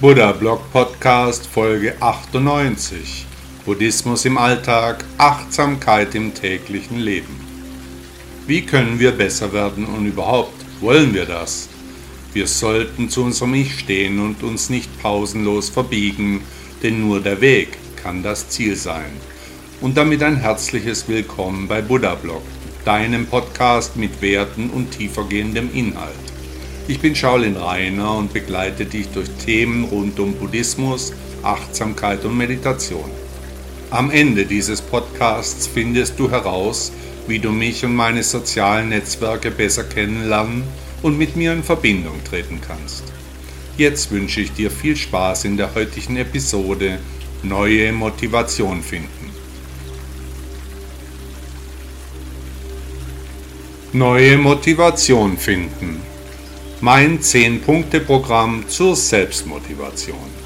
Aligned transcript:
Buddha 0.00 0.30
Blog 0.30 0.60
Podcast 0.70 1.44
Folge 1.48 2.00
98 2.00 3.26
Buddhismus 3.64 4.24
im 4.26 4.38
Alltag, 4.38 5.04
Achtsamkeit 5.18 6.14
im 6.14 6.34
täglichen 6.34 7.00
Leben. 7.00 7.34
Wie 8.46 8.64
können 8.64 9.00
wir 9.00 9.10
besser 9.10 9.52
werden 9.52 9.86
und 9.86 10.06
überhaupt 10.06 10.54
wollen 10.80 11.14
wir 11.14 11.24
das? 11.24 11.68
Wir 12.32 12.46
sollten 12.46 13.10
zu 13.10 13.24
unserem 13.24 13.54
Ich 13.54 13.80
stehen 13.80 14.20
und 14.20 14.44
uns 14.44 14.70
nicht 14.70 15.02
pausenlos 15.02 15.68
verbiegen, 15.68 16.42
denn 16.84 17.00
nur 17.00 17.18
der 17.18 17.40
Weg 17.40 17.76
kann 17.96 18.22
das 18.22 18.50
Ziel 18.50 18.76
sein. 18.76 19.10
Und 19.80 19.96
damit 19.96 20.22
ein 20.22 20.36
herzliches 20.36 21.08
Willkommen 21.08 21.66
bei 21.66 21.82
Buddha 21.82 22.14
Blog, 22.14 22.42
deinem 22.84 23.26
Podcast 23.26 23.96
mit 23.96 24.22
Werten 24.22 24.70
und 24.70 24.92
tiefergehendem 24.92 25.74
Inhalt. 25.74 26.37
Ich 26.90 27.00
bin 27.00 27.14
Shaolin 27.14 27.58
Rainer 27.58 28.16
und 28.16 28.32
begleite 28.32 28.86
dich 28.86 29.08
durch 29.08 29.28
Themen 29.44 29.84
rund 29.84 30.18
um 30.18 30.32
Buddhismus, 30.32 31.12
Achtsamkeit 31.42 32.24
und 32.24 32.34
Meditation. 32.34 33.10
Am 33.90 34.10
Ende 34.10 34.46
dieses 34.46 34.80
Podcasts 34.80 35.66
findest 35.66 36.18
du 36.18 36.30
heraus, 36.30 36.90
wie 37.26 37.40
du 37.40 37.50
mich 37.50 37.84
und 37.84 37.94
meine 37.94 38.22
sozialen 38.22 38.88
Netzwerke 38.88 39.50
besser 39.50 39.84
kennenlernen 39.84 40.62
und 41.02 41.18
mit 41.18 41.36
mir 41.36 41.52
in 41.52 41.62
Verbindung 41.62 42.24
treten 42.24 42.58
kannst. 42.66 43.04
Jetzt 43.76 44.10
wünsche 44.10 44.40
ich 44.40 44.52
dir 44.52 44.70
viel 44.70 44.96
Spaß 44.96 45.44
in 45.44 45.58
der 45.58 45.74
heutigen 45.74 46.16
Episode 46.16 47.00
Neue 47.42 47.92
Motivation 47.92 48.82
finden. 48.82 49.30
Neue 53.92 54.38
Motivation 54.38 55.36
finden 55.36 56.00
mein 56.80 57.18
10-Punkte-Programm 57.18 58.68
zur 58.68 58.94
Selbstmotivation. 58.94 60.38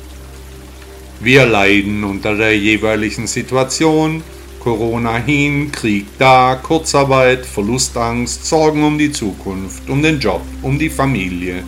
Wir 1.20 1.44
leiden 1.44 2.02
unter 2.04 2.34
der 2.34 2.56
jeweiligen 2.56 3.26
Situation, 3.26 4.22
Corona 4.58 5.18
hin, 5.18 5.70
Krieg 5.70 6.06
da, 6.18 6.58
Kurzarbeit, 6.62 7.44
Verlustangst, 7.44 8.46
Sorgen 8.46 8.82
um 8.82 8.96
die 8.96 9.12
Zukunft, 9.12 9.90
um 9.90 10.02
den 10.02 10.20
Job, 10.20 10.40
um 10.62 10.78
die 10.78 10.88
Familie, 10.88 11.62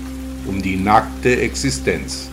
um 0.47 0.63
die 0.63 0.77
nackte 0.77 1.41
Existenz. 1.41 2.31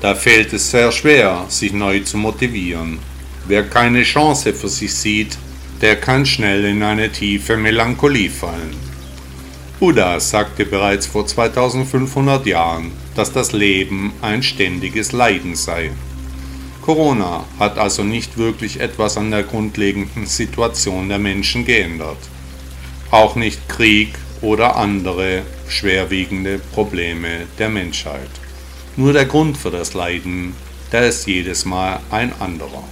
Da 0.00 0.14
fällt 0.14 0.52
es 0.54 0.70
sehr 0.70 0.90
schwer, 0.90 1.44
sich 1.48 1.74
neu 1.74 2.00
zu 2.00 2.16
motivieren. 2.16 2.98
Wer 3.46 3.64
keine 3.64 4.02
Chance 4.02 4.54
für 4.54 4.68
sich 4.68 4.94
sieht, 4.94 5.36
der 5.82 5.96
kann 5.96 6.24
schnell 6.24 6.64
in 6.64 6.82
eine 6.82 7.12
tiefe 7.12 7.56
Melancholie 7.56 8.30
fallen. 8.30 8.81
Buddha 9.82 10.20
sagte 10.20 10.64
bereits 10.64 11.06
vor 11.06 11.26
2500 11.26 12.46
Jahren, 12.46 12.92
dass 13.16 13.32
das 13.32 13.50
Leben 13.50 14.12
ein 14.22 14.44
ständiges 14.44 15.10
Leiden 15.10 15.56
sei. 15.56 15.90
Corona 16.82 17.44
hat 17.58 17.78
also 17.78 18.04
nicht 18.04 18.38
wirklich 18.38 18.78
etwas 18.78 19.16
an 19.16 19.32
der 19.32 19.42
grundlegenden 19.42 20.26
Situation 20.26 21.08
der 21.08 21.18
Menschen 21.18 21.64
geändert. 21.64 22.18
Auch 23.10 23.34
nicht 23.34 23.68
Krieg 23.68 24.14
oder 24.40 24.76
andere 24.76 25.42
schwerwiegende 25.66 26.60
Probleme 26.60 27.48
der 27.58 27.68
Menschheit. 27.68 28.30
Nur 28.96 29.12
der 29.12 29.24
Grund 29.24 29.58
für 29.58 29.72
das 29.72 29.94
Leiden, 29.94 30.54
der 30.92 31.08
ist 31.08 31.26
jedes 31.26 31.64
Mal 31.64 31.98
ein 32.08 32.32
anderer. 32.38 32.84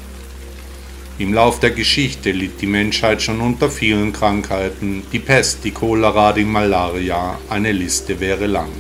Im 1.21 1.35
Lauf 1.35 1.61
der 1.61 1.73
Geschichte 1.73 2.33
litt 2.33 2.63
die 2.63 2.67
Menschheit 2.67 3.21
schon 3.21 3.43
unter 3.43 3.69
vielen 3.69 4.11
Krankheiten, 4.11 5.03
die 5.13 5.19
Pest, 5.19 5.59
die 5.65 5.71
Cholera, 5.71 6.33
die 6.33 6.47
Malaria, 6.47 7.39
eine 7.51 7.73
Liste 7.73 8.21
wäre 8.21 8.47
lang. 8.47 8.71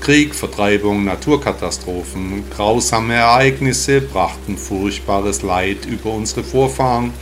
Krieg, 0.00 0.34
Vertreibung, 0.34 1.04
Naturkatastrophen, 1.04 2.42
grausame 2.50 3.14
Ereignisse 3.14 4.00
brachten 4.00 4.58
furchtbares 4.58 5.42
Leid 5.42 5.86
über 5.86 6.10
unsere 6.10 6.42
Vorfahren 6.42 7.12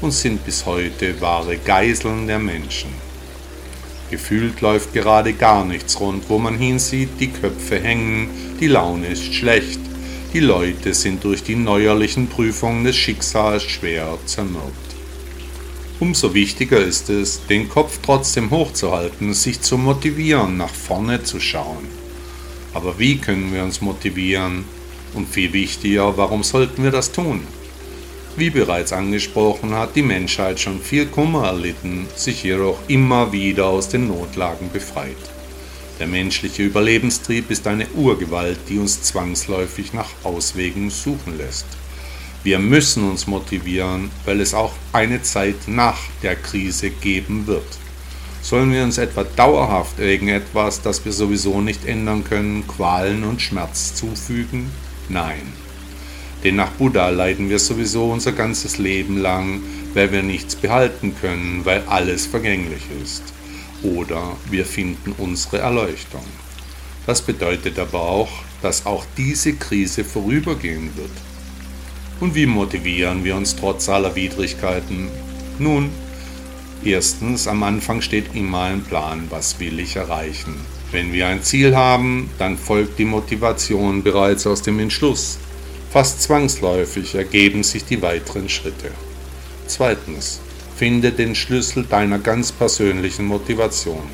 und 0.00 0.12
sind 0.12 0.44
bis 0.44 0.64
heute 0.64 1.20
wahre 1.20 1.56
Geiseln 1.56 2.28
der 2.28 2.38
Menschen. 2.38 2.90
Gefühlt 4.12 4.60
läuft 4.60 4.94
gerade 4.94 5.32
gar 5.32 5.64
nichts 5.64 5.98
rund, 5.98 6.30
wo 6.30 6.38
man 6.38 6.56
hinsieht, 6.56 7.18
die 7.18 7.32
Köpfe 7.32 7.80
hängen, 7.80 8.30
die 8.60 8.68
Laune 8.68 9.08
ist 9.08 9.34
schlecht, 9.34 9.80
die 10.34 10.40
Leute 10.40 10.92
sind 10.92 11.24
durch 11.24 11.42
die 11.42 11.56
neuerlichen 11.56 12.28
Prüfungen 12.28 12.84
des 12.84 12.96
Schicksals 12.96 13.62
schwer 13.62 14.18
zermürbt. 14.26 14.94
Umso 16.00 16.34
wichtiger 16.34 16.78
ist 16.78 17.08
es, 17.08 17.46
den 17.46 17.68
Kopf 17.68 18.00
trotzdem 18.02 18.50
hochzuhalten, 18.50 19.32
sich 19.32 19.62
zu 19.62 19.78
motivieren, 19.78 20.58
nach 20.58 20.74
vorne 20.74 21.22
zu 21.22 21.40
schauen. 21.40 21.88
Aber 22.74 22.98
wie 22.98 23.16
können 23.16 23.52
wir 23.54 23.64
uns 23.64 23.80
motivieren? 23.80 24.64
Und 25.14 25.28
viel 25.28 25.52
wichtiger, 25.54 26.16
warum 26.18 26.44
sollten 26.44 26.84
wir 26.84 26.90
das 26.90 27.10
tun? 27.10 27.40
Wie 28.36 28.50
bereits 28.50 28.92
angesprochen, 28.92 29.74
hat 29.74 29.96
die 29.96 30.02
Menschheit 30.02 30.60
schon 30.60 30.80
viel 30.80 31.06
Kummer 31.06 31.46
erlitten, 31.46 32.06
sich 32.14 32.44
jedoch 32.44 32.78
immer 32.86 33.32
wieder 33.32 33.66
aus 33.66 33.88
den 33.88 34.08
Notlagen 34.08 34.70
befreit. 34.70 35.16
Der 35.98 36.06
menschliche 36.06 36.62
Überlebenstrieb 36.62 37.50
ist 37.50 37.66
eine 37.66 37.88
Urgewalt, 37.88 38.58
die 38.68 38.78
uns 38.78 39.02
zwangsläufig 39.02 39.92
nach 39.92 40.10
Auswegen 40.22 40.90
suchen 40.90 41.36
lässt. 41.36 41.66
Wir 42.44 42.60
müssen 42.60 43.02
uns 43.02 43.26
motivieren, 43.26 44.10
weil 44.24 44.40
es 44.40 44.54
auch 44.54 44.74
eine 44.92 45.22
Zeit 45.22 45.56
nach 45.66 45.98
der 46.22 46.36
Krise 46.36 46.90
geben 46.90 47.48
wird. 47.48 47.66
Sollen 48.42 48.72
wir 48.72 48.84
uns 48.84 48.98
etwa 48.98 49.24
dauerhaft 49.24 49.98
irgendetwas, 49.98 50.80
das 50.82 51.04
wir 51.04 51.12
sowieso 51.12 51.60
nicht 51.60 51.84
ändern 51.84 52.22
können, 52.22 52.68
Qualen 52.68 53.24
und 53.24 53.42
Schmerz 53.42 53.96
zufügen? 53.96 54.70
Nein. 55.08 55.52
Denn 56.44 56.54
nach 56.54 56.70
Buddha 56.70 57.08
leiden 57.08 57.50
wir 57.50 57.58
sowieso 57.58 58.12
unser 58.12 58.30
ganzes 58.30 58.78
Leben 58.78 59.18
lang, 59.18 59.62
weil 59.94 60.12
wir 60.12 60.22
nichts 60.22 60.54
behalten 60.54 61.16
können, 61.20 61.62
weil 61.64 61.82
alles 61.88 62.26
vergänglich 62.26 62.82
ist 63.02 63.24
oder 63.82 64.36
wir 64.50 64.64
finden 64.64 65.12
unsere 65.18 65.58
Erleuchtung. 65.58 66.24
Das 67.06 67.22
bedeutet 67.22 67.78
aber 67.78 68.02
auch, 68.02 68.28
dass 68.60 68.86
auch 68.86 69.04
diese 69.16 69.54
Krise 69.54 70.04
vorübergehen 70.04 70.90
wird. 70.96 71.10
Und 72.20 72.34
wie 72.34 72.46
motivieren 72.46 73.24
wir 73.24 73.36
uns 73.36 73.54
trotz 73.54 73.88
aller 73.88 74.14
Widrigkeiten? 74.14 75.08
Nun, 75.58 75.90
erstens, 76.84 77.46
am 77.46 77.62
Anfang 77.62 78.02
steht 78.02 78.34
immer 78.34 78.62
ein 78.62 78.82
Plan, 78.82 79.26
was 79.30 79.58
will 79.60 79.78
ich 79.78 79.96
erreichen. 79.96 80.54
Wenn 80.90 81.12
wir 81.12 81.28
ein 81.28 81.42
Ziel 81.42 81.76
haben, 81.76 82.30
dann 82.38 82.58
folgt 82.58 82.98
die 82.98 83.04
Motivation 83.04 84.02
bereits 84.02 84.46
aus 84.46 84.62
dem 84.62 84.78
Entschluss. 84.80 85.38
Fast 85.90 86.22
zwangsläufig 86.22 87.14
ergeben 87.14 87.62
sich 87.62 87.84
die 87.84 88.02
weiteren 88.02 88.48
Schritte. 88.48 88.90
Zweitens, 89.66 90.40
Finde 90.78 91.10
den 91.10 91.34
Schlüssel 91.34 91.82
deiner 91.82 92.20
ganz 92.20 92.52
persönlichen 92.52 93.26
Motivation. 93.26 94.08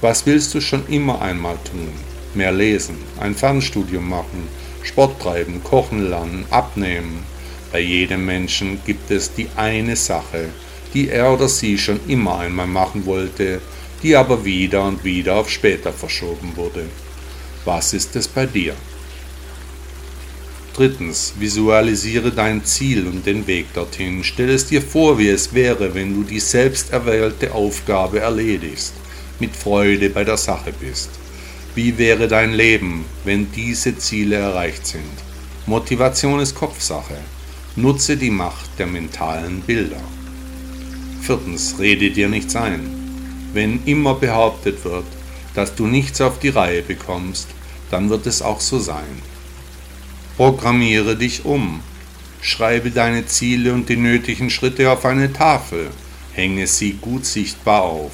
Was 0.00 0.24
willst 0.24 0.54
du 0.54 0.62
schon 0.62 0.88
immer 0.88 1.20
einmal 1.20 1.58
tun? 1.70 1.90
Mehr 2.32 2.52
lesen, 2.52 2.96
ein 3.20 3.34
Fernstudium 3.34 4.08
machen, 4.08 4.48
Sport 4.82 5.20
treiben, 5.20 5.62
kochen 5.62 6.08
lernen, 6.08 6.46
abnehmen. 6.48 7.22
Bei 7.70 7.80
jedem 7.80 8.24
Menschen 8.24 8.80
gibt 8.86 9.10
es 9.10 9.34
die 9.34 9.48
eine 9.56 9.94
Sache, 9.94 10.48
die 10.94 11.10
er 11.10 11.34
oder 11.34 11.50
sie 11.50 11.76
schon 11.76 12.00
immer 12.08 12.38
einmal 12.38 12.66
machen 12.66 13.04
wollte, 13.04 13.60
die 14.02 14.16
aber 14.16 14.42
wieder 14.42 14.84
und 14.84 15.04
wieder 15.04 15.34
auf 15.36 15.50
später 15.50 15.92
verschoben 15.92 16.52
wurde. 16.56 16.86
Was 17.66 17.92
ist 17.92 18.16
es 18.16 18.26
bei 18.26 18.46
dir? 18.46 18.74
Drittens, 20.74 21.34
visualisiere 21.38 22.30
dein 22.30 22.64
Ziel 22.64 23.06
und 23.06 23.26
den 23.26 23.46
Weg 23.46 23.74
dorthin. 23.74 24.22
Stell 24.22 24.50
es 24.50 24.66
dir 24.66 24.80
vor, 24.80 25.18
wie 25.18 25.28
es 25.28 25.52
wäre, 25.52 25.94
wenn 25.94 26.14
du 26.14 26.22
die 26.22 26.40
selbst 26.40 26.92
erwählte 26.92 27.52
Aufgabe 27.52 28.20
erledigst, 28.20 28.94
mit 29.40 29.54
Freude 29.56 30.10
bei 30.10 30.24
der 30.24 30.36
Sache 30.36 30.72
bist. 30.78 31.10
Wie 31.74 31.98
wäre 31.98 32.28
dein 32.28 32.52
Leben, 32.52 33.04
wenn 33.24 33.50
diese 33.52 33.96
Ziele 33.98 34.36
erreicht 34.36 34.86
sind? 34.86 35.02
Motivation 35.66 36.40
ist 36.40 36.54
Kopfsache. 36.54 37.18
Nutze 37.76 38.16
die 38.16 38.30
Macht 38.30 38.70
der 38.78 38.86
mentalen 38.86 39.60
Bilder. 39.60 40.00
Viertens, 41.20 41.76
rede 41.78 42.10
dir 42.10 42.28
nichts 42.28 42.56
ein. 42.56 43.50
Wenn 43.52 43.84
immer 43.84 44.14
behauptet 44.14 44.84
wird, 44.84 45.04
dass 45.54 45.74
du 45.74 45.86
nichts 45.86 46.20
auf 46.20 46.38
die 46.38 46.48
Reihe 46.48 46.82
bekommst, 46.82 47.48
dann 47.90 48.08
wird 48.08 48.26
es 48.26 48.42
auch 48.42 48.60
so 48.60 48.78
sein. 48.78 49.22
Programmiere 50.36 51.16
dich 51.16 51.44
um. 51.44 51.82
Schreibe 52.42 52.90
deine 52.90 53.26
Ziele 53.26 53.74
und 53.74 53.88
die 53.88 53.96
nötigen 53.96 54.50
Schritte 54.50 54.90
auf 54.90 55.04
eine 55.04 55.32
Tafel. 55.32 55.90
Hänge 56.32 56.66
sie 56.66 56.92
gut 56.92 57.26
sichtbar 57.26 57.82
auf. 57.82 58.12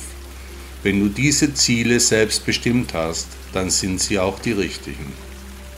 Wenn 0.82 1.00
du 1.00 1.08
diese 1.08 1.54
Ziele 1.54 2.00
selbst 2.00 2.44
bestimmt 2.44 2.94
hast, 2.94 3.28
dann 3.52 3.70
sind 3.70 4.00
sie 4.00 4.18
auch 4.18 4.38
die 4.38 4.52
richtigen. 4.52 5.12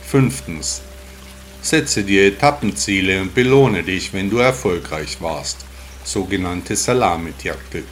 Fünftens. 0.01 0.81
Setze 1.61 2.03
dir 2.03 2.27
Etappenziele 2.27 3.21
und 3.21 3.35
belohne 3.35 3.83
dich, 3.83 4.13
wenn 4.13 4.29
du 4.29 4.37
erfolgreich 4.37 5.17
warst. 5.21 5.65
Sogenannte 6.03 6.75
Salamitaktik. 6.75 7.85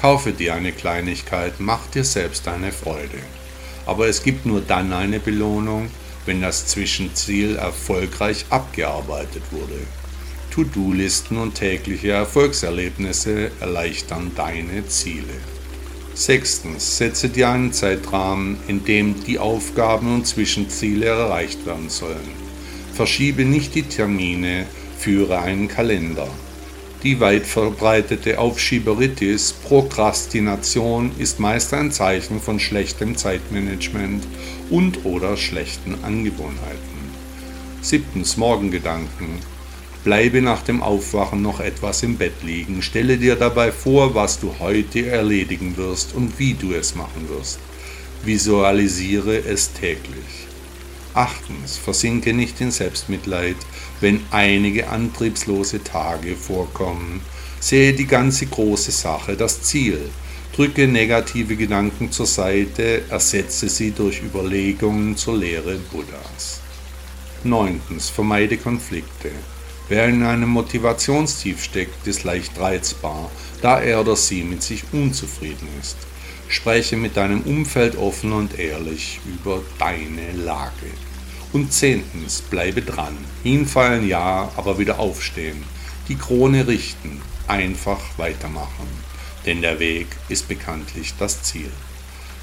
Kaufe 0.00 0.32
dir 0.32 0.54
eine 0.54 0.72
Kleinigkeit, 0.72 1.54
mach 1.58 1.86
dir 1.88 2.04
selbst 2.04 2.48
eine 2.48 2.72
Freude. 2.72 3.18
Aber 3.84 4.06
es 4.06 4.22
gibt 4.22 4.46
nur 4.46 4.60
dann 4.60 4.92
eine 4.92 5.20
Belohnung, 5.20 5.90
wenn 6.26 6.40
das 6.40 6.66
Zwischenziel 6.66 7.56
erfolgreich 7.56 8.46
abgearbeitet 8.50 9.42
wurde. 9.50 9.80
To-Do-Listen 10.50 11.36
und 11.36 11.54
tägliche 11.54 12.10
Erfolgserlebnisse 12.10 13.50
erleichtern 13.60 14.32
deine 14.34 14.86
Ziele. 14.88 15.34
Sechstens, 16.14 16.98
setze 16.98 17.28
dir 17.28 17.48
einen 17.48 17.72
Zeitrahmen, 17.72 18.58
in 18.66 18.84
dem 18.84 19.22
die 19.24 19.38
Aufgaben 19.38 20.12
und 20.14 20.26
Zwischenziele 20.26 21.06
erreicht 21.06 21.64
werden 21.66 21.88
sollen. 21.88 22.34
Verschiebe 22.92 23.44
nicht 23.44 23.74
die 23.74 23.84
Termine, 23.84 24.66
führe 24.98 25.38
einen 25.40 25.68
Kalender. 25.68 26.28
Die 27.02 27.18
weit 27.18 27.46
verbreitete 27.46 28.38
Aufschieberitis, 28.38 29.54
Prokrastination 29.54 31.12
ist 31.18 31.40
meist 31.40 31.72
ein 31.72 31.92
Zeichen 31.92 32.42
von 32.42 32.60
schlechtem 32.60 33.16
Zeitmanagement 33.16 34.22
und 34.68 35.06
oder 35.06 35.38
schlechten 35.38 36.04
Angewohnheiten. 36.04 37.00
Siebtens 37.80 38.36
Morgengedanken. 38.36 39.38
Bleibe 40.04 40.42
nach 40.42 40.60
dem 40.60 40.82
Aufwachen 40.82 41.40
noch 41.40 41.60
etwas 41.60 42.02
im 42.02 42.18
Bett 42.18 42.42
liegen. 42.42 42.82
Stelle 42.82 43.16
dir 43.16 43.36
dabei 43.36 43.72
vor, 43.72 44.14
was 44.14 44.38
du 44.38 44.54
heute 44.58 45.06
erledigen 45.06 45.78
wirst 45.78 46.14
und 46.14 46.38
wie 46.38 46.52
du 46.52 46.74
es 46.74 46.94
machen 46.94 47.30
wirst. 47.30 47.60
Visualisiere 48.24 49.38
es 49.38 49.72
täglich. 49.72 50.49
Achtens, 51.14 51.76
versinke 51.76 52.32
nicht 52.32 52.60
in 52.60 52.70
Selbstmitleid, 52.70 53.56
wenn 54.00 54.24
einige 54.30 54.88
antriebslose 54.88 55.82
Tage 55.82 56.36
vorkommen. 56.36 57.20
Sehe 57.58 57.92
die 57.92 58.06
ganze 58.06 58.46
große 58.46 58.92
Sache, 58.92 59.36
das 59.36 59.62
Ziel. 59.62 60.10
Drücke 60.54 60.88
negative 60.88 61.56
Gedanken 61.56 62.10
zur 62.10 62.26
Seite, 62.26 63.02
ersetze 63.08 63.68
sie 63.68 63.90
durch 63.90 64.22
Überlegungen 64.22 65.16
zur 65.16 65.36
Lehre 65.36 65.76
Buddhas. 65.92 66.60
Neuntens, 67.44 68.10
vermeide 68.10 68.56
Konflikte. 68.56 69.30
Wer 69.88 70.08
in 70.08 70.22
einem 70.22 70.50
Motivationstief 70.50 71.64
steckt, 71.64 72.06
ist 72.06 72.24
leicht 72.24 72.58
reizbar, 72.60 73.30
da 73.60 73.80
er 73.80 74.00
oder 74.00 74.14
sie 74.14 74.42
mit 74.42 74.62
sich 74.62 74.84
unzufrieden 74.92 75.68
ist. 75.80 75.96
Spreche 76.50 76.96
mit 76.96 77.16
deinem 77.16 77.42
Umfeld 77.42 77.96
offen 77.96 78.32
und 78.32 78.58
ehrlich 78.58 79.20
über 79.24 79.62
deine 79.78 80.32
Lage. 80.32 80.90
Und 81.52 81.72
zehntens, 81.72 82.42
bleibe 82.42 82.82
dran. 82.82 83.16
Hinfallen 83.44 84.06
ja, 84.08 84.50
aber 84.56 84.76
wieder 84.76 84.98
aufstehen. 84.98 85.62
Die 86.08 86.16
Krone 86.16 86.66
richten. 86.66 87.22
Einfach 87.46 88.00
weitermachen. 88.16 88.88
Denn 89.46 89.62
der 89.62 89.78
Weg 89.78 90.08
ist 90.28 90.48
bekanntlich 90.48 91.14
das 91.20 91.40
Ziel. 91.44 91.70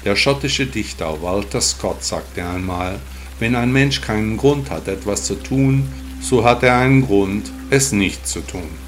Der 0.06 0.16
schottische 0.16 0.64
Dichter 0.64 1.22
Walter 1.22 1.60
Scott 1.60 2.02
sagte 2.02 2.46
einmal, 2.46 3.00
wenn 3.38 3.54
ein 3.54 3.72
Mensch 3.72 4.00
keinen 4.00 4.38
Grund 4.38 4.70
hat, 4.70 4.88
etwas 4.88 5.24
zu 5.24 5.34
tun, 5.34 5.86
so 6.22 6.44
hat 6.44 6.62
er 6.62 6.78
einen 6.78 7.06
Grund, 7.06 7.52
es 7.68 7.92
nicht 7.92 8.26
zu 8.26 8.40
tun. 8.40 8.87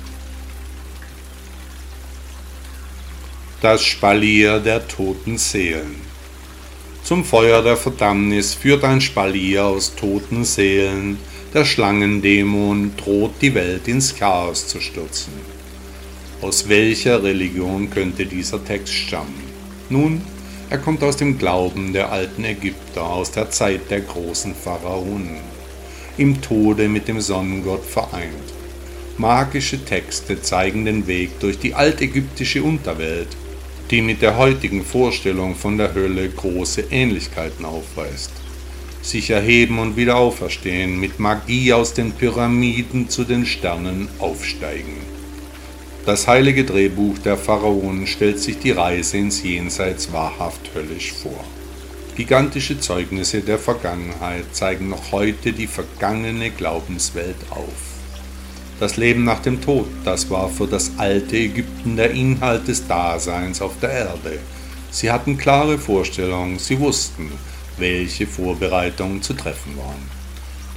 Das 3.61 3.85
Spalier 3.85 4.59
der 4.59 4.89
toten 4.89 5.37
Seelen. 5.37 5.97
Zum 7.03 7.25
Feuer 7.25 7.63
der 7.63 7.77
Verdammnis 7.77 8.55
führt 8.55 8.85
ein 8.85 9.03
Spalier 9.03 9.67
aus 9.67 9.95
toten 9.95 10.45
Seelen, 10.45 11.19
der 11.53 11.67
Schlangendämon 11.67 12.93
droht 12.97 13.35
die 13.43 13.55
Welt 13.55 13.87
ins 13.87 14.17
Chaos 14.17 14.67
zu 14.67 14.81
stürzen. 14.81 15.33
Aus 16.41 16.71
welcher 16.71 17.23
Religion 17.23 17.91
könnte 17.91 18.25
dieser 18.25 18.65
Text 18.65 18.95
stammen? 18.95 19.45
Nun, 19.91 20.23
er 20.71 20.79
kommt 20.79 21.03
aus 21.03 21.19
dem 21.19 21.37
Glauben 21.37 21.93
der 21.93 22.13
alten 22.13 22.45
Ägypter, 22.45 23.03
aus 23.03 23.31
der 23.31 23.51
Zeit 23.51 23.91
der 23.91 24.01
großen 24.01 24.55
Pharaonen, 24.55 25.37
im 26.17 26.41
Tode 26.41 26.89
mit 26.89 27.09
dem 27.09 27.21
Sonnengott 27.21 27.85
vereint. 27.85 28.55
Magische 29.19 29.85
Texte 29.85 30.41
zeigen 30.41 30.87
den 30.87 31.07
Weg 31.07 31.41
durch 31.41 31.59
die 31.59 31.75
altägyptische 31.75 32.63
Unterwelt 32.63 33.29
die 33.91 34.03
mit 34.03 34.23
der 34.23 34.37
heutigen 34.37 34.85
Vorstellung 34.85 35.57
von 35.57 35.77
der 35.77 35.95
Hölle 35.95 36.29
große 36.29 36.85
Ähnlichkeiten 36.91 37.65
aufweist. 37.65 38.31
Sich 39.03 39.31
erheben 39.31 39.79
und 39.79 39.97
wieder 39.97 40.17
auferstehen, 40.17 41.01
mit 41.01 41.19
Magie 41.19 41.73
aus 41.73 41.95
den 41.95 42.13
Pyramiden 42.13 43.09
zu 43.09 43.25
den 43.25 43.47
Sternen 43.47 44.09
aufsteigen. 44.19 44.97
Das 46.07 46.29
heilige 46.29 46.65
Drehbuch 46.65 47.19
der 47.19 47.37
Pharaonen 47.37 48.07
stellt 48.07 48.39
sich 48.39 48.59
die 48.59 48.71
Reise 48.71 49.19
ins 49.19 49.43
Jenseits 49.43 50.13
wahrhaft 50.13 50.71
höllisch 50.75 51.13
vor. 51.13 51.45
Gigantische 52.17 52.79
Zeugnisse 52.79 53.41
der 53.41 53.59
Vergangenheit 53.59 54.45
zeigen 54.53 54.89
noch 54.89 55.13
heute 55.13 55.53
die 55.53 55.67
vergangene 55.67 56.51
Glaubenswelt 56.51 57.37
auf. 57.51 58.00
Das 58.81 58.97
Leben 58.97 59.25
nach 59.25 59.41
dem 59.41 59.61
Tod, 59.61 59.87
das 60.07 60.31
war 60.31 60.49
für 60.49 60.67
das 60.67 60.93
alte 60.97 61.37
Ägypten 61.37 61.97
der 61.97 62.13
Inhalt 62.13 62.67
des 62.67 62.87
Daseins 62.87 63.61
auf 63.61 63.75
der 63.83 63.91
Erde. 63.91 64.39
Sie 64.91 65.11
hatten 65.11 65.37
klare 65.37 65.77
Vorstellungen, 65.77 66.59
sie 66.59 66.81
wussten, 66.81 67.31
welche 67.77 68.27
Vorbereitungen 68.27 69.21
zu 69.21 69.35
treffen 69.35 69.77
waren. 69.77 70.21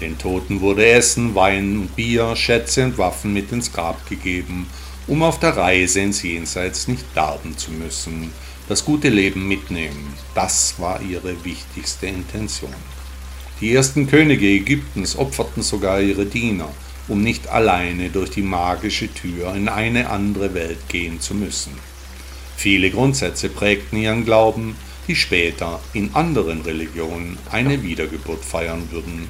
Den 0.01 0.17
Toten 0.17 0.59
wurde 0.59 0.85
Essen, 0.85 1.33
Wein 1.33 1.77
und 1.77 1.95
Bier, 1.95 2.35
Schätze 2.35 2.83
und 2.83 2.97
Waffen 2.97 3.31
mit 3.31 3.53
ins 3.53 3.71
Grab 3.71 4.05
gegeben, 4.09 4.67
um 5.07 5.23
auf 5.23 5.39
der 5.39 5.55
Reise 5.55 6.01
ins 6.01 6.23
Jenseits 6.23 6.89
nicht 6.89 7.05
darben 7.15 7.57
zu 7.57 7.71
müssen, 7.71 8.33
das 8.67 8.83
gute 8.83 9.07
Leben 9.07 9.47
mitnehmen, 9.47 10.13
das 10.35 10.75
war 10.77 11.01
ihre 11.01 11.41
wichtigste 11.45 12.07
Intention. 12.07 12.73
Die 13.61 13.73
ersten 13.73 14.07
Könige 14.07 14.47
Ägyptens 14.47 15.15
opferten 15.15 15.63
sogar 15.63 16.01
ihre 16.01 16.25
Diener, 16.25 16.69
um 17.07 17.21
nicht 17.21 17.49
alleine 17.49 18.09
durch 18.09 18.29
die 18.29 18.41
magische 18.41 19.13
Tür 19.13 19.53
in 19.55 19.67
eine 19.67 20.09
andere 20.09 20.53
Welt 20.53 20.89
gehen 20.89 21.19
zu 21.19 21.33
müssen. 21.35 21.73
Viele 22.55 22.91
Grundsätze 22.91 23.49
prägten 23.49 23.97
ihren 23.97 24.25
Glauben, 24.25 24.75
die 25.07 25.15
später 25.15 25.81
in 25.93 26.13
anderen 26.13 26.61
Religionen 26.61 27.37
eine 27.51 27.83
Wiedergeburt 27.83 28.45
feiern 28.45 28.87
würden. 28.91 29.27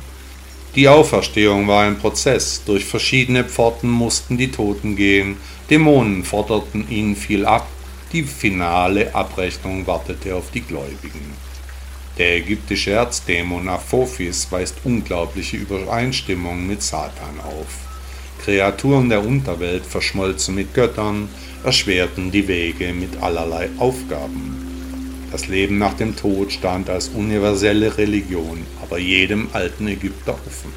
Die 0.76 0.88
Auferstehung 0.88 1.68
war 1.68 1.84
ein 1.84 2.00
Prozess, 2.00 2.64
durch 2.66 2.86
verschiedene 2.86 3.44
Pforten 3.44 3.90
mussten 3.90 4.38
die 4.38 4.52
Toten 4.52 4.96
gehen, 4.96 5.38
Dämonen 5.70 6.24
forderten 6.24 6.90
ihnen 6.90 7.16
viel 7.16 7.46
ab, 7.46 7.68
die 8.12 8.24
finale 8.24 9.14
Abrechnung 9.14 9.86
wartete 9.88 10.36
auf 10.36 10.52
die 10.52 10.62
Gläubigen. 10.62 11.43
Der 12.18 12.38
ägyptische 12.38 12.92
Erzdämon 12.92 13.68
Apophis 13.68 14.48
weist 14.52 14.76
unglaubliche 14.84 15.58
Übereinstimmungen 15.58 16.68
mit 16.68 16.84
Satan 16.84 17.40
auf. 17.40 17.68
Kreaturen 18.44 19.10
der 19.10 19.26
Unterwelt 19.26 19.86
verschmolzen 19.86 20.54
mit 20.54 20.76
Göttern, 20.76 21.28
erschwerten 21.64 22.32
die 22.32 22.48
Wege 22.48 22.94
mit 22.94 23.22
allerlei 23.22 23.70
Aufgaben. 23.80 24.64
Das 25.32 25.48
Leben 25.48 25.80
nach 25.80 25.96
dem 25.96 26.16
Tod 26.16 26.52
stand 26.52 26.88
als 26.90 27.08
universelle 27.10 27.98
Religion 27.98 28.64
aber 28.84 29.00
jedem 29.00 29.48
alten 29.54 29.88
Ägypter 29.88 30.34
offen. 30.34 30.72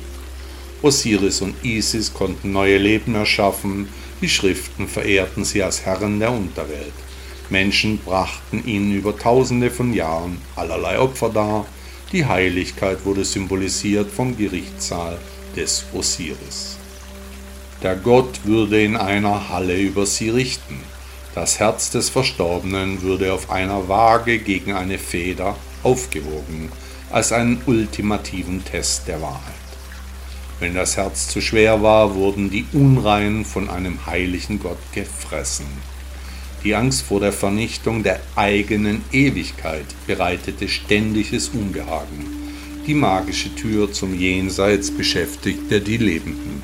Osiris 0.81 1.43
und 1.43 1.63
Isis 1.63 2.15
konnten 2.15 2.53
neue 2.53 2.79
Leben 2.79 3.15
erschaffen, 3.15 3.89
die 4.23 4.29
Schriften 4.31 4.89
verehrten 4.89 5.45
sie 5.45 5.63
als 5.63 5.85
Herren 5.85 6.19
der 6.19 6.33
Unterwelt. 6.33 6.95
Menschen 7.51 7.99
brachten 7.99 8.67
ihnen 8.67 8.93
über 8.93 9.17
tausende 9.17 9.71
von 9.71 9.93
Jahren 9.93 10.41
allerlei 10.57 10.99
Opfer 10.99 11.29
dar, 11.29 11.67
die 12.13 12.27
Heiligkeit 12.27 13.05
wurde 13.05 13.25
symbolisiert 13.25 14.11
vom 14.11 14.37
Gerichtssaal 14.37 15.19
des 15.57 15.85
Osiris. 15.93 16.77
Der 17.83 17.97
Gott 17.97 18.41
würde 18.45 18.83
in 18.83 18.97
einer 18.97 19.49
Halle 19.49 19.79
über 19.79 20.07
sie 20.07 20.31
richten, 20.31 20.81
das 21.35 21.59
Herz 21.59 21.91
des 21.91 22.09
Verstorbenen 22.09 23.03
würde 23.03 23.35
auf 23.35 23.51
einer 23.51 23.89
Waage 23.89 24.39
gegen 24.39 24.73
eine 24.73 24.99
Feder 24.99 25.55
aufgewogen, 25.83 26.73
als 27.11 27.33
einen 27.33 27.61
ultimativen 27.67 28.65
Test 28.65 29.07
der 29.07 29.21
Wahrheit. 29.21 29.55
Wenn 30.59 30.75
das 30.75 30.97
Herz 30.97 31.29
zu 31.29 31.43
schwer 31.43 31.83
war, 31.83 32.15
wurden 32.15 32.51
die 32.51 32.65
Unreinen 32.73 33.45
von 33.45 33.69
einem 33.69 34.07
heiligen 34.07 34.59
Gott 34.59 34.79
gefressen. 34.93 35.67
Die 36.67 36.75
Angst 36.75 37.03
vor 37.03 37.21
der 37.21 37.33
Vernichtung 37.33 38.03
der 38.03 38.19
eigenen 38.35 39.05
Ewigkeit 39.13 39.87
bereitete 40.09 40.67
ständiges 40.67 41.51
Unbehagen. 41.51 42.27
die 42.89 42.95
magische 42.95 43.55
Tür 43.55 43.93
zum 43.93 44.13
Jenseits 44.19 44.91
beschäftigte 44.91 45.81
die 45.81 45.97
Lebenden. 45.97 46.61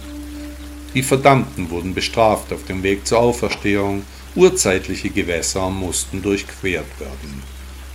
Die 0.93 1.05
Verdammten 1.05 1.71
wurden 1.71 1.95
bestraft 1.95 2.53
auf 2.53 2.65
dem 2.65 2.83
Weg 2.83 3.07
zur 3.07 3.21
Auferstehung, 3.21 4.03
urzeitliche 4.35 5.11
Gewässer 5.11 5.71
mussten 5.71 6.21
durchquert 6.21 6.99
werden. 6.99 7.45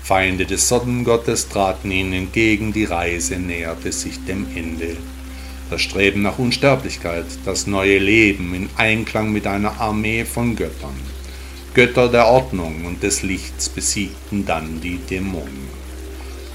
Feinde 0.02 0.46
des 0.46 0.70
Sonnengottes 0.70 1.50
traten 1.50 1.92
ihnen 1.92 2.14
entgegen, 2.14 2.72
die 2.72 2.86
Reise 2.86 3.38
näherte 3.38 3.92
sich 3.92 4.24
dem 4.24 4.48
Ende. 4.56 4.96
Das 5.70 5.82
Streben 5.82 6.22
nach 6.22 6.40
Unsterblichkeit, 6.40 7.26
das 7.44 7.68
neue 7.68 7.98
Leben 7.98 8.54
in 8.56 8.70
Einklang 8.78 9.34
mit 9.34 9.46
einer 9.46 9.82
Armee 9.82 10.24
von 10.24 10.56
Göttern. 10.56 11.17
Götter 11.78 12.10
der 12.10 12.26
Ordnung 12.26 12.86
und 12.86 13.04
des 13.04 13.22
Lichts 13.22 13.70
besiegten 13.70 14.48
dann 14.48 14.82
die 14.82 14.98
Dämonen. 14.98 15.70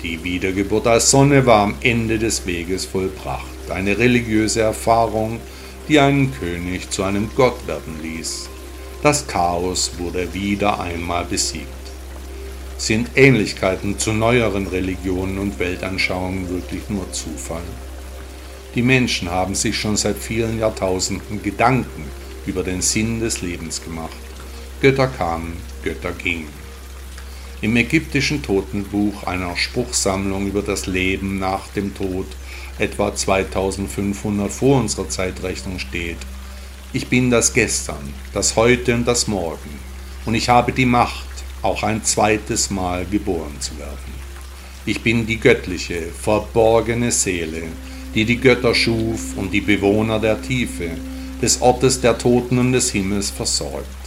Die 0.02 0.24
Wiedergeburt 0.24 0.88
als 0.88 1.12
Sonne 1.12 1.46
war 1.46 1.60
am 1.60 1.76
Ende 1.80 2.18
des 2.18 2.44
Weges 2.44 2.86
vollbracht, 2.86 3.70
eine 3.70 3.98
religiöse 3.98 4.62
Erfahrung, 4.62 5.38
die 5.88 6.00
einen 6.00 6.34
König 6.34 6.90
zu 6.90 7.04
einem 7.04 7.30
Gott 7.36 7.68
werden 7.68 8.00
ließ. 8.02 8.48
Das 9.04 9.28
Chaos 9.28 9.92
wurde 9.98 10.34
wieder 10.34 10.80
einmal 10.80 11.24
besiegt. 11.24 11.68
Sind 12.76 13.10
Ähnlichkeiten 13.14 14.00
zu 14.00 14.12
neueren 14.12 14.66
Religionen 14.66 15.38
und 15.38 15.60
Weltanschauungen 15.60 16.48
wirklich 16.48 16.88
nur 16.88 17.12
Zufall? 17.12 17.62
Die 18.74 18.82
Menschen 18.82 19.30
haben 19.30 19.54
sich 19.54 19.78
schon 19.78 19.96
seit 19.96 20.18
vielen 20.18 20.58
Jahrtausenden 20.58 21.44
Gedanken 21.44 22.06
über 22.44 22.64
den 22.64 22.82
Sinn 22.82 23.20
des 23.20 23.40
Lebens 23.40 23.84
gemacht. 23.84 24.21
Götter 24.82 25.06
kamen, 25.06 25.58
Götter 25.84 26.10
gingen. 26.10 26.48
Im 27.60 27.76
ägyptischen 27.76 28.42
Totenbuch, 28.42 29.22
einer 29.22 29.56
Spruchsammlung 29.56 30.48
über 30.48 30.60
das 30.60 30.88
Leben 30.88 31.38
nach 31.38 31.68
dem 31.68 31.94
Tod, 31.94 32.26
etwa 32.80 33.14
2500 33.14 34.50
vor 34.50 34.80
unserer 34.80 35.08
Zeitrechnung 35.08 35.78
steht, 35.78 36.16
ich 36.92 37.06
bin 37.06 37.30
das 37.30 37.54
Gestern, 37.54 38.12
das 38.34 38.56
Heute 38.56 38.96
und 38.96 39.06
das 39.06 39.28
Morgen, 39.28 39.70
und 40.26 40.34
ich 40.34 40.48
habe 40.48 40.72
die 40.72 40.84
Macht, 40.84 41.28
auch 41.62 41.84
ein 41.84 42.02
zweites 42.02 42.68
Mal 42.70 43.06
geboren 43.06 43.54
zu 43.60 43.78
werden. 43.78 44.12
Ich 44.84 45.00
bin 45.04 45.26
die 45.26 45.38
göttliche, 45.38 46.08
verborgene 46.10 47.12
Seele, 47.12 47.62
die 48.16 48.24
die 48.24 48.40
Götter 48.40 48.74
schuf 48.74 49.36
und 49.36 49.52
die 49.52 49.60
Bewohner 49.60 50.18
der 50.18 50.42
Tiefe, 50.42 50.90
des 51.40 51.62
Ortes 51.62 52.00
der 52.00 52.18
Toten 52.18 52.58
und 52.58 52.72
des 52.72 52.90
Himmels 52.90 53.30
versorgt. 53.30 54.01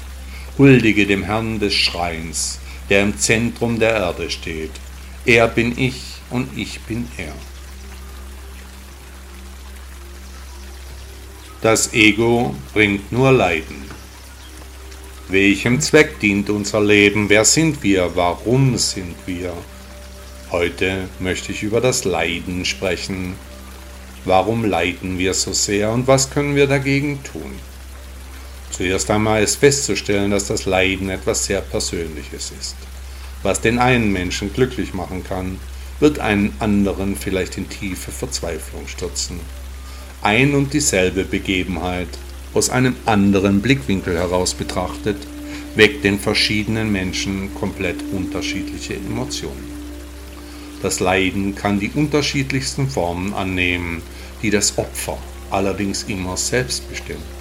Huldige 0.57 1.05
dem 1.05 1.23
Herrn 1.23 1.59
des 1.59 1.73
Schreins, 1.73 2.59
der 2.89 3.03
im 3.03 3.17
Zentrum 3.17 3.79
der 3.79 3.93
Erde 3.93 4.29
steht. 4.29 4.71
Er 5.25 5.47
bin 5.47 5.77
ich 5.77 6.01
und 6.29 6.57
ich 6.57 6.79
bin 6.81 7.07
er. 7.17 7.33
Das 11.61 11.93
Ego 11.93 12.55
bringt 12.73 13.11
nur 13.11 13.31
Leiden. 13.31 13.83
Welchem 15.27 15.81
Zweck 15.81 16.19
dient 16.19 16.49
unser 16.49 16.79
Leben? 16.79 17.27
Wer 17.29 17.43
sind 17.43 17.81
wir? 17.81 18.11
Warum 18.15 18.77
sind 18.77 19.15
wir? 19.25 19.51
Heute 20.51 21.09
möchte 21.19 21.51
ich 21.51 21.63
über 21.63 21.81
das 21.81 22.05
Leiden 22.05 22.63
sprechen. 22.63 23.33
Warum 24.23 24.63
leiden 24.63 25.17
wir 25.17 25.33
so 25.33 25.51
sehr 25.51 25.91
und 25.91 26.07
was 26.07 26.29
können 26.29 26.55
wir 26.55 26.67
dagegen 26.67 27.23
tun? 27.23 27.59
Zuerst 28.71 29.09
einmal 29.09 29.43
ist 29.43 29.57
festzustellen, 29.57 30.31
dass 30.31 30.47
das 30.47 30.65
Leiden 30.65 31.09
etwas 31.09 31.45
sehr 31.45 31.61
Persönliches 31.61 32.51
ist. 32.59 32.75
Was 33.43 33.61
den 33.61 33.79
einen 33.79 34.11
Menschen 34.11 34.51
glücklich 34.53 34.93
machen 34.93 35.23
kann, 35.23 35.59
wird 35.99 36.19
einen 36.19 36.53
anderen 36.59 37.15
vielleicht 37.15 37.57
in 37.57 37.69
tiefe 37.69 38.11
Verzweiflung 38.11 38.87
stürzen. 38.87 39.39
Ein 40.21 40.55
und 40.55 40.73
dieselbe 40.73 41.23
Begebenheit, 41.23 42.07
aus 42.53 42.69
einem 42.69 42.95
anderen 43.05 43.61
Blickwinkel 43.61 44.17
heraus 44.17 44.53
betrachtet, 44.53 45.17
weckt 45.75 46.03
den 46.03 46.19
verschiedenen 46.19 46.91
Menschen 46.91 47.53
komplett 47.53 47.97
unterschiedliche 48.11 48.95
Emotionen. 48.95 49.75
Das 50.81 50.99
Leiden 50.99 51.55
kann 51.55 51.79
die 51.79 51.91
unterschiedlichsten 51.93 52.89
Formen 52.89 53.33
annehmen, 53.33 54.01
die 54.41 54.49
das 54.49 54.77
Opfer 54.77 55.17
allerdings 55.51 56.03
immer 56.03 56.37
selbst 56.37 56.89
bestimmt. 56.89 57.34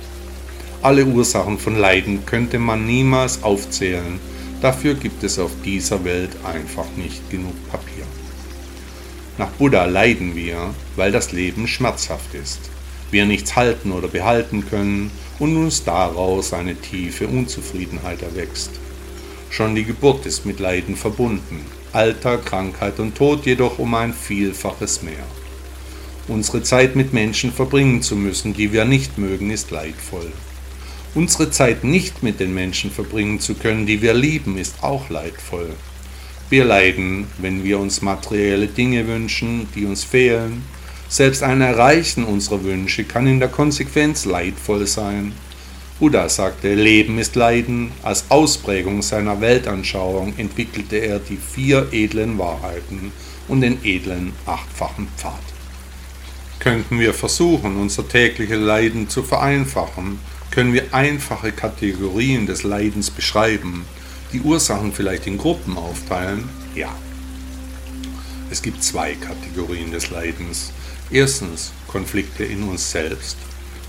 Alle 0.84 1.06
Ursachen 1.06 1.58
von 1.58 1.78
Leiden 1.78 2.26
könnte 2.26 2.58
man 2.58 2.84
niemals 2.84 3.42
aufzählen, 3.42 4.20
dafür 4.60 4.92
gibt 4.92 5.24
es 5.24 5.38
auf 5.38 5.50
dieser 5.64 6.04
Welt 6.04 6.32
einfach 6.44 6.84
nicht 6.98 7.30
genug 7.30 7.54
Papier. 7.70 8.04
Nach 9.38 9.48
Buddha 9.48 9.86
leiden 9.86 10.36
wir, 10.36 10.74
weil 10.94 11.10
das 11.10 11.32
Leben 11.32 11.68
schmerzhaft 11.68 12.34
ist, 12.34 12.60
wir 13.10 13.24
nichts 13.24 13.56
halten 13.56 13.92
oder 13.92 14.08
behalten 14.08 14.68
können 14.68 15.10
und 15.38 15.56
uns 15.56 15.84
daraus 15.84 16.52
eine 16.52 16.74
tiefe 16.74 17.28
Unzufriedenheit 17.28 18.20
erwächst. 18.20 18.72
Schon 19.48 19.74
die 19.74 19.84
Geburt 19.84 20.26
ist 20.26 20.44
mit 20.44 20.60
Leiden 20.60 20.96
verbunden, 20.96 21.64
Alter, 21.94 22.36
Krankheit 22.36 23.00
und 23.00 23.14
Tod 23.14 23.46
jedoch 23.46 23.78
um 23.78 23.94
ein 23.94 24.12
Vielfaches 24.12 25.02
mehr. 25.02 25.24
Unsere 26.28 26.62
Zeit 26.62 26.94
mit 26.94 27.14
Menschen 27.14 27.54
verbringen 27.54 28.02
zu 28.02 28.16
müssen, 28.16 28.52
die 28.52 28.74
wir 28.74 28.84
nicht 28.84 29.16
mögen, 29.16 29.50
ist 29.50 29.70
leidvoll. 29.70 30.30
Unsere 31.14 31.48
Zeit 31.50 31.84
nicht 31.84 32.24
mit 32.24 32.40
den 32.40 32.52
Menschen 32.54 32.90
verbringen 32.90 33.38
zu 33.38 33.54
können, 33.54 33.86
die 33.86 34.02
wir 34.02 34.14
lieben, 34.14 34.58
ist 34.58 34.82
auch 34.82 35.10
leidvoll. 35.10 35.70
Wir 36.50 36.64
leiden, 36.64 37.28
wenn 37.38 37.62
wir 37.62 37.78
uns 37.78 38.02
materielle 38.02 38.66
Dinge 38.66 39.06
wünschen, 39.06 39.68
die 39.76 39.84
uns 39.84 40.02
fehlen. 40.02 40.64
Selbst 41.08 41.44
ein 41.44 41.60
Erreichen 41.60 42.24
unserer 42.24 42.64
Wünsche 42.64 43.04
kann 43.04 43.28
in 43.28 43.38
der 43.38 43.48
Konsequenz 43.48 44.24
leidvoll 44.24 44.88
sein. 44.88 45.32
Buddha 46.00 46.28
sagte, 46.28 46.74
Leben 46.74 47.18
ist 47.18 47.36
Leiden. 47.36 47.92
Als 48.02 48.24
Ausprägung 48.28 49.00
seiner 49.00 49.40
Weltanschauung 49.40 50.34
entwickelte 50.36 50.96
er 50.96 51.20
die 51.20 51.36
vier 51.36 51.86
edlen 51.92 52.36
Wahrheiten 52.38 53.12
und 53.46 53.60
den 53.60 53.78
edlen 53.84 54.32
achtfachen 54.46 55.06
Pfad. 55.16 55.38
Könnten 56.58 56.98
wir 56.98 57.14
versuchen, 57.14 57.76
unser 57.76 58.08
tägliches 58.08 58.58
Leiden 58.58 59.08
zu 59.08 59.22
vereinfachen, 59.22 60.18
können 60.54 60.72
wir 60.72 60.94
einfache 60.94 61.50
Kategorien 61.50 62.46
des 62.46 62.62
Leidens 62.62 63.10
beschreiben, 63.10 63.84
die 64.32 64.40
Ursachen 64.40 64.92
vielleicht 64.92 65.26
in 65.26 65.36
Gruppen 65.36 65.76
aufteilen? 65.76 66.48
Ja. 66.76 66.94
Es 68.52 68.62
gibt 68.62 68.84
zwei 68.84 69.16
Kategorien 69.16 69.90
des 69.90 70.10
Leidens. 70.10 70.72
Erstens 71.10 71.72
Konflikte 71.88 72.44
in 72.44 72.62
uns 72.62 72.88
selbst 72.92 73.36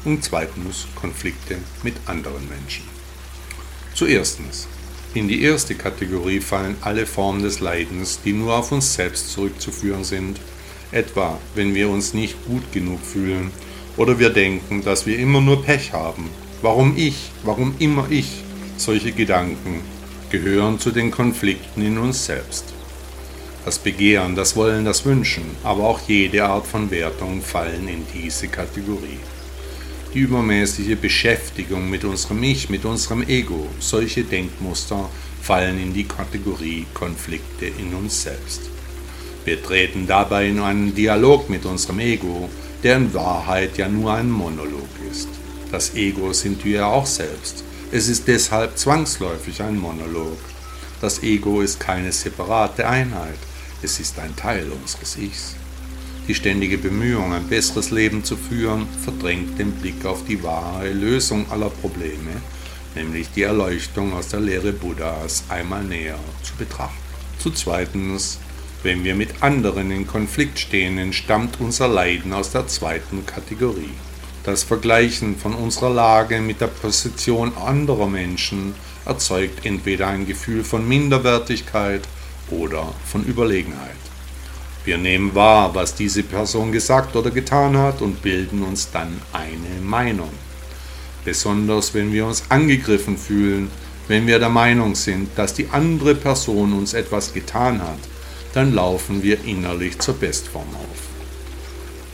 und 0.05 0.23
zweitens 0.23 0.87
Konflikte 0.95 1.57
mit 1.83 1.93
anderen 2.07 2.49
Menschen. 2.49 2.85
Zuerstens. 3.93 4.67
In 5.13 5.27
die 5.27 5.43
erste 5.43 5.75
Kategorie 5.75 6.39
fallen 6.39 6.77
alle 6.81 7.05
Formen 7.05 7.43
des 7.43 7.59
Leidens, 7.59 8.21
die 8.25 8.33
nur 8.33 8.55
auf 8.55 8.71
uns 8.71 8.95
selbst 8.95 9.31
zurückzuführen 9.31 10.03
sind, 10.03 10.39
etwa 10.91 11.39
wenn 11.53 11.75
wir 11.75 11.89
uns 11.89 12.15
nicht 12.15 12.43
gut 12.47 12.71
genug 12.71 13.05
fühlen 13.05 13.51
oder 13.97 14.17
wir 14.17 14.31
denken, 14.31 14.83
dass 14.83 15.05
wir 15.05 15.19
immer 15.19 15.41
nur 15.41 15.63
Pech 15.63 15.93
haben 15.93 16.27
Warum 16.61 16.95
ich? 16.97 17.31
Warum 17.43 17.75
immer 17.79 18.09
ich? 18.09 18.43
Solche 18.77 19.11
Gedanken 19.11 19.81
gehören 20.29 20.79
zu 20.79 20.91
den 20.91 21.11
Konflikten 21.11 21.81
in 21.81 21.97
uns 21.97 22.25
selbst. 22.25 22.65
Das 23.65 23.79
Begehren, 23.79 24.35
das 24.35 24.55
Wollen, 24.55 24.85
das 24.85 25.05
Wünschen, 25.05 25.43
aber 25.63 25.83
auch 25.83 25.99
jede 26.07 26.45
Art 26.45 26.65
von 26.65 26.91
Wertung 26.91 27.41
fallen 27.41 27.87
in 27.87 28.05
diese 28.13 28.47
Kategorie. 28.47 29.19
Die 30.13 30.19
übermäßige 30.19 30.97
Beschäftigung 30.97 31.89
mit 31.89 32.05
unserem 32.05 32.41
Ich, 32.43 32.69
mit 32.69 32.85
unserem 32.85 33.27
Ego, 33.27 33.67
solche 33.79 34.23
Denkmuster 34.23 35.09
fallen 35.41 35.77
in 35.77 35.93
die 35.93 36.05
Kategorie 36.05 36.85
Konflikte 36.93 37.65
in 37.65 37.93
uns 37.93 38.23
selbst. 38.23 38.61
Wir 39.43 39.61
treten 39.61 40.07
dabei 40.07 40.47
in 40.47 40.59
einen 40.59 40.95
Dialog 40.95 41.49
mit 41.49 41.65
unserem 41.65 41.99
Ego, 41.99 42.49
der 42.81 42.97
in 42.97 43.13
Wahrheit 43.13 43.77
ja 43.77 43.89
nur 43.89 44.13
ein 44.13 44.31
Monolog 44.31 44.89
ist. 45.11 45.29
Das 45.75 45.93
Ego 45.93 46.31
sind 46.31 46.63
wir 46.63 46.77
ja 46.77 46.85
auch 46.85 47.05
selbst. 47.05 47.65
Es 47.91 48.07
ist 48.07 48.29
deshalb 48.29 48.77
zwangsläufig 48.77 49.61
ein 49.61 49.77
Monolog. 49.77 50.37
Das 51.01 51.21
Ego 51.21 51.59
ist 51.59 51.81
keine 51.81 52.13
separate 52.13 52.87
Einheit, 52.87 53.37
es 53.83 53.99
ist 53.99 54.17
ein 54.17 54.33
Teil 54.37 54.71
unseres 54.71 55.17
Ichs. 55.17 55.57
Die 56.29 56.33
ständige 56.33 56.77
Bemühung, 56.77 57.33
ein 57.33 57.49
besseres 57.49 57.91
Leben 57.91 58.23
zu 58.23 58.37
führen, 58.37 58.87
verdrängt 59.03 59.59
den 59.59 59.73
Blick 59.73 60.05
auf 60.05 60.23
die 60.23 60.41
wahre 60.41 60.93
Lösung 60.93 61.45
aller 61.51 61.69
Probleme, 61.69 62.41
nämlich 62.95 63.27
die 63.35 63.43
Erleuchtung 63.43 64.13
aus 64.13 64.29
der 64.29 64.39
Lehre 64.39 64.71
Buddhas 64.71 65.43
einmal 65.49 65.83
näher 65.83 66.17
zu 66.41 66.55
betrachten. 66.55 66.95
Zu 67.37 67.51
zweitens, 67.51 68.39
wenn 68.81 69.03
wir 69.03 69.13
mit 69.13 69.43
anderen 69.43 69.91
in 69.91 70.07
Konflikt 70.07 70.57
stehen, 70.57 70.97
entstammt 70.97 71.59
unser 71.59 71.89
Leiden 71.89 72.31
aus 72.31 72.51
der 72.51 72.65
zweiten 72.65 73.25
Kategorie. 73.25 73.91
Das 74.45 74.61
Vergleichen 74.61 75.35
von 75.35 75.55
unserer 75.55 75.89
Lage 75.89 76.39
mit 76.39 76.61
der 76.61 76.67
Position 76.67 77.57
anderer 77.57 78.05
Menschen 78.05 78.75
erzeugt 79.03 79.65
entweder 79.65 80.05
ein 80.05 80.27
Gefühl 80.27 80.63
von 80.63 80.87
Minderwertigkeit 80.87 82.03
oder 82.51 82.93
von 83.07 83.25
Überlegenheit. 83.25 83.97
Wir 84.83 84.99
nehmen 84.99 85.33
wahr, 85.33 85.73
was 85.73 85.95
diese 85.95 86.21
Person 86.21 86.71
gesagt 86.71 87.15
oder 87.15 87.31
getan 87.31 87.75
hat 87.75 88.03
und 88.03 88.21
bilden 88.21 88.61
uns 88.61 88.91
dann 88.91 89.19
eine 89.33 89.81
Meinung. 89.81 90.29
Besonders 91.23 91.95
wenn 91.95 92.13
wir 92.13 92.27
uns 92.27 92.43
angegriffen 92.49 93.17
fühlen, 93.17 93.71
wenn 94.07 94.27
wir 94.27 94.37
der 94.37 94.49
Meinung 94.49 94.93
sind, 94.93 95.29
dass 95.35 95.55
die 95.55 95.69
andere 95.71 96.13
Person 96.13 96.73
uns 96.73 96.93
etwas 96.93 97.33
getan 97.33 97.81
hat, 97.81 97.97
dann 98.53 98.75
laufen 98.75 99.23
wir 99.23 99.43
innerlich 99.43 99.97
zur 99.97 100.13
Bestform 100.13 100.69
auf. 100.69 101.04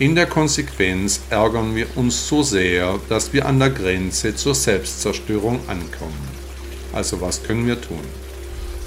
In 0.01 0.15
der 0.15 0.25
Konsequenz 0.25 1.22
ärgern 1.29 1.75
wir 1.75 1.86
uns 1.96 2.27
so 2.27 2.41
sehr, 2.41 3.00
dass 3.08 3.34
wir 3.34 3.46
an 3.46 3.60
der 3.60 3.70
Grenze 3.70 4.36
zur 4.36 4.55
Selbstzerstörung 4.55 5.60
ankommen. 5.67 6.27
Also 6.91 7.22
was 7.22 7.43
können 7.43 7.67
wir 7.67 7.79
tun? 7.79 8.01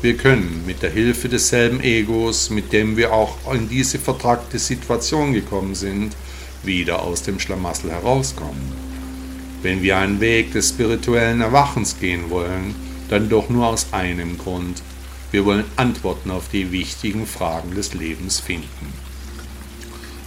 Wir 0.03 0.17
können 0.17 0.65
mit 0.67 0.83
der 0.83 0.91
Hilfe 0.91 1.29
desselben 1.29 1.81
Egos, 1.85 2.51
mit 2.51 2.73
dem 2.73 2.97
wir 2.97 3.13
auch 3.13 3.37
in 3.55 3.69
diese 3.69 4.01
vertragte 4.01 4.59
Situation 4.59 5.35
gekommen 5.35 5.77
sind, 5.77 6.17
wieder 6.65 7.01
aus 7.03 7.23
dem 7.23 7.39
Schlamassel 7.39 7.93
herauskommen. 7.93 8.73
Wenn 9.63 9.85
wir 9.85 9.99
einen 9.99 10.19
Weg 10.19 10.53
des 10.53 10.71
spirituellen 10.71 11.43
Erwachens 11.43 12.01
gehen 12.01 12.29
wollen, 12.29 12.75
dann 13.09 13.29
doch 13.29 13.49
nur 13.49 13.69
aus 13.69 13.93
einem 13.93 14.37
Grund. 14.37 14.83
Wir 15.31 15.45
wollen 15.45 15.67
Antworten 15.77 16.33
auf 16.33 16.49
die 16.53 16.73
wichtigen 16.73 17.25
Fragen 17.25 17.73
des 17.77 17.95
Lebens 17.95 18.41
finden. 18.41 19.04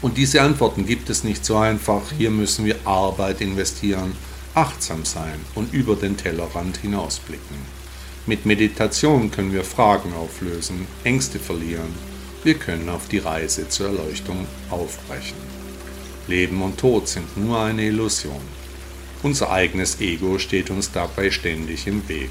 Und 0.02 0.18
diese 0.18 0.42
Antworten 0.42 0.86
gibt 0.86 1.10
es 1.10 1.24
nicht 1.24 1.44
so 1.44 1.58
einfach. 1.58 2.12
Hier 2.18 2.30
müssen 2.30 2.66
wir 2.66 2.76
Arbeit 2.86 3.42
investieren, 3.42 4.14
achtsam 4.54 5.06
sein 5.06 5.40
und 5.56 5.74
über 5.74 5.96
den 5.96 6.18
Tellerrand 6.18 6.78
hinausblicken. 6.78 7.58
Mit 8.28 8.46
Meditation 8.46 9.32
können 9.32 9.54
wir 9.54 9.64
Fragen 9.64 10.14
auflösen, 10.14 10.86
Ängste 11.04 11.40
verlieren. 11.40 11.94
Wir 12.44 12.56
können 12.56 12.90
auf 12.90 13.08
die 13.08 13.20
Reise 13.20 13.70
zur 13.70 13.88
Erleuchtung 13.88 14.46
aufbrechen. 14.70 15.38
Leben 16.28 16.62
und 16.62 16.78
Tod 16.78 17.08
sind 17.08 17.38
nur 17.38 17.60
eine 17.60 17.84
Illusion. 17.84 18.42
Unser 19.24 19.50
eigenes 19.50 20.00
Ego 20.00 20.38
steht 20.38 20.70
uns 20.70 20.92
dabei 20.92 21.32
ständig 21.32 21.88
im 21.88 22.08
Weg. 22.08 22.30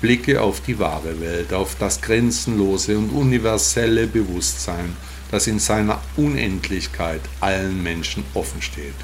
Blicke 0.00 0.40
auf 0.40 0.60
die 0.60 0.78
wahre 0.78 1.20
Welt, 1.20 1.52
auf 1.52 1.76
das 1.78 2.00
grenzenlose 2.00 2.98
und 2.98 3.10
universelle 3.10 4.08
Bewusstsein, 4.08 4.96
das 5.32 5.46
in 5.48 5.58
seiner 5.58 6.00
Unendlichkeit 6.16 7.22
allen 7.40 7.82
Menschen 7.82 8.22
offen 8.34 8.62
steht. 8.62 8.94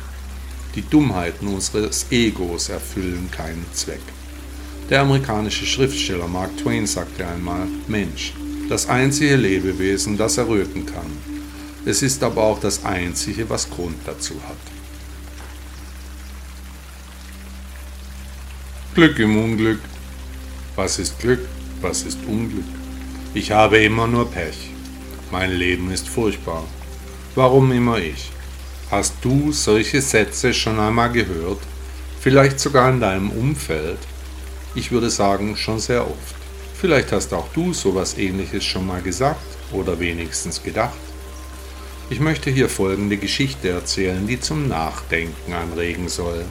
Die 0.74 0.82
Dummheiten 0.82 1.48
unseres 1.48 2.06
Egos 2.10 2.68
erfüllen 2.68 3.30
keinen 3.32 3.66
Zweck. 3.72 4.02
Der 4.90 5.00
amerikanische 5.00 5.66
Schriftsteller 5.66 6.28
Mark 6.28 6.56
Twain 6.58 6.86
sagte 6.86 7.26
einmal, 7.26 7.66
Mensch, 7.88 8.34
das 8.68 8.88
einzige 8.88 9.36
Lebewesen, 9.36 10.18
das 10.18 10.36
erröten 10.36 10.84
kann. 10.84 11.10
Es 11.86 12.02
ist 12.02 12.22
aber 12.22 12.42
auch 12.42 12.60
das 12.60 12.84
einzige, 12.84 13.48
was 13.48 13.70
Grund 13.70 13.96
dazu 14.04 14.34
hat. 14.46 14.58
Glück 18.94 19.18
im 19.18 19.42
Unglück. 19.42 19.80
Was 20.76 20.98
ist 20.98 21.18
Glück? 21.20 21.40
Was 21.80 22.02
ist 22.02 22.18
Unglück? 22.26 22.64
Ich 23.32 23.50
habe 23.50 23.78
immer 23.78 24.06
nur 24.06 24.30
Pech. 24.30 24.67
Mein 25.30 25.52
Leben 25.52 25.90
ist 25.90 26.08
furchtbar. 26.08 26.64
Warum 27.34 27.70
immer 27.72 27.98
ich? 27.98 28.30
Hast 28.90 29.14
du 29.20 29.52
solche 29.52 30.00
Sätze 30.00 30.54
schon 30.54 30.80
einmal 30.80 31.12
gehört? 31.12 31.58
Vielleicht 32.18 32.58
sogar 32.58 32.88
in 32.90 33.00
deinem 33.00 33.30
Umfeld? 33.30 33.98
Ich 34.74 34.90
würde 34.90 35.10
sagen, 35.10 35.54
schon 35.54 35.80
sehr 35.80 36.06
oft. 36.06 36.34
Vielleicht 36.80 37.12
hast 37.12 37.34
auch 37.34 37.48
du 37.52 37.74
sowas 37.74 38.16
ähnliches 38.16 38.64
schon 38.64 38.86
mal 38.86 39.02
gesagt 39.02 39.44
oder 39.70 40.00
wenigstens 40.00 40.62
gedacht. 40.62 40.96
Ich 42.08 42.20
möchte 42.20 42.50
hier 42.50 42.70
folgende 42.70 43.18
Geschichte 43.18 43.68
erzählen, 43.68 44.26
die 44.26 44.40
zum 44.40 44.66
Nachdenken 44.66 45.52
anregen 45.52 46.08
soll. 46.08 46.46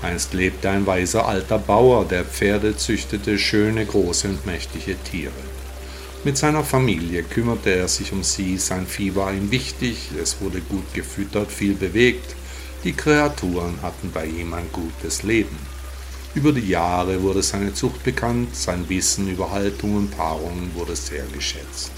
Einst 0.00 0.32
lebte 0.32 0.70
ein 0.70 0.86
weiser 0.86 1.28
alter 1.28 1.58
Bauer, 1.58 2.06
der 2.06 2.24
Pferde 2.24 2.74
züchtete, 2.74 3.38
schöne, 3.38 3.84
große 3.84 4.28
und 4.28 4.46
mächtige 4.46 4.96
Tiere. 5.02 5.51
Mit 6.24 6.38
seiner 6.38 6.62
Familie 6.62 7.24
kümmerte 7.24 7.74
er 7.74 7.88
sich 7.88 8.12
um 8.12 8.22
sie, 8.22 8.56
sein 8.56 8.86
Vieh 8.86 9.16
war 9.16 9.32
ihm 9.32 9.50
wichtig, 9.50 10.10
es 10.22 10.40
wurde 10.40 10.60
gut 10.60 10.94
gefüttert, 10.94 11.50
viel 11.50 11.74
bewegt, 11.74 12.36
die 12.84 12.92
Kreaturen 12.92 13.82
hatten 13.82 14.12
bei 14.12 14.26
ihm 14.26 14.54
ein 14.54 14.70
gutes 14.70 15.24
Leben. 15.24 15.58
Über 16.36 16.52
die 16.52 16.68
Jahre 16.68 17.20
wurde 17.22 17.42
seine 17.42 17.74
Zucht 17.74 18.04
bekannt, 18.04 18.54
sein 18.54 18.88
Wissen 18.88 19.32
über 19.32 19.50
Haltung 19.50 19.96
und 19.96 20.16
Paarung 20.16 20.70
wurde 20.76 20.94
sehr 20.94 21.24
geschätzt. 21.34 21.90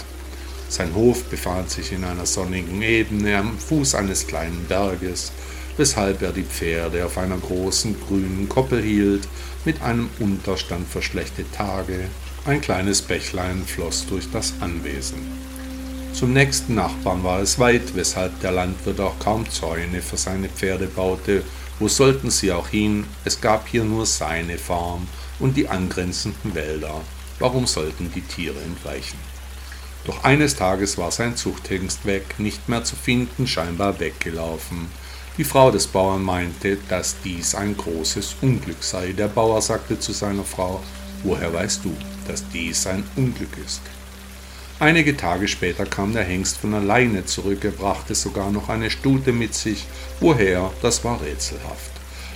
Sein 0.69 0.95
Hof 0.95 1.23
befand 1.25 1.69
sich 1.69 1.91
in 1.91 2.03
einer 2.03 2.25
sonnigen 2.25 2.81
Ebene 2.81 3.37
am 3.37 3.59
Fuß 3.59 3.93
eines 3.93 4.25
kleinen 4.25 4.65
Berges, 4.67 5.31
weshalb 5.77 6.23
er 6.23 6.31
die 6.31 6.41
Pferde 6.41 7.05
auf 7.05 7.19
einer 7.19 7.37
großen 7.37 7.95
grünen 8.07 8.49
Koppel 8.49 8.81
hielt, 8.81 9.27
mit 9.65 9.83
einem 9.83 10.09
Unterstand 10.19 10.89
für 10.89 11.03
schlechte 11.03 11.45
Tage. 11.51 12.09
Ein 12.45 12.61
kleines 12.61 13.01
Bächlein 13.01 13.63
floss 13.65 14.05
durch 14.07 14.29
das 14.31 14.53
Anwesen. 14.61 15.19
Zum 16.13 16.31
nächsten 16.31 16.75
Nachbarn 16.75 17.23
war 17.23 17.41
es 17.41 17.59
weit, 17.59 17.95
weshalb 17.95 18.39
der 18.41 18.51
Landwirt 18.51 18.99
auch 19.01 19.19
kaum 19.19 19.49
Zäune 19.49 20.01
für 20.01 20.17
seine 20.17 20.47
Pferde 20.47 20.87
baute 20.87 21.43
wo 21.77 21.89
sollten 21.89 22.31
sie 22.31 22.53
auch 22.53 22.69
hin? 22.69 23.05
Es 23.25 23.41
gab 23.41 23.67
hier 23.67 23.83
nur 23.83 24.05
seine 24.05 24.57
Farm 24.57 25.07
und 25.39 25.57
die 25.57 25.67
angrenzenden 25.67 26.55
Wälder. 26.55 27.01
Warum 27.39 27.67
sollten 27.67 28.09
die 28.15 28.21
Tiere 28.21 28.61
entweichen? 28.61 29.19
Doch 30.05 30.23
eines 30.23 30.55
Tages 30.55 30.97
war 30.97 31.11
sein 31.11 31.35
Zuchthengst 31.35 32.05
weg, 32.05 32.35
nicht 32.37 32.69
mehr 32.69 32.85
zu 32.85 32.95
finden, 32.95 33.45
scheinbar 33.45 33.99
weggelaufen. 33.99 34.87
Die 35.37 35.43
Frau 35.43 35.69
des 35.69 35.87
Bauern 35.87 36.23
meinte, 36.23 36.77
dass 36.87 37.17
dies 37.25 37.55
ein 37.55 37.75
großes 37.75 38.37
Unglück 38.41 38.81
sei. 38.81 39.11
Der 39.11 39.27
Bauer 39.27 39.61
sagte 39.61 39.99
zu 39.99 40.13
seiner 40.13 40.45
Frau, 40.45 40.81
woher 41.25 41.53
weißt 41.53 41.83
du, 41.83 41.93
dass 42.27 42.47
dies 42.49 42.87
ein 42.87 43.03
Unglück 43.17 43.57
ist? 43.65 43.81
Einige 44.79 45.17
Tage 45.17 45.47
später 45.47 45.85
kam 45.85 46.13
der 46.13 46.23
Hengst 46.23 46.57
von 46.57 46.73
alleine 46.73 47.25
zurück, 47.25 47.63
er 47.63 47.71
brachte 47.71 48.13
sogar 48.13 48.51
noch 48.51 48.69
eine 48.69 48.89
Stute 48.89 49.31
mit 49.31 49.53
sich. 49.53 49.85
Woher, 50.19 50.71
das 50.81 51.03
war 51.03 51.21
rätselhaft. 51.21 51.91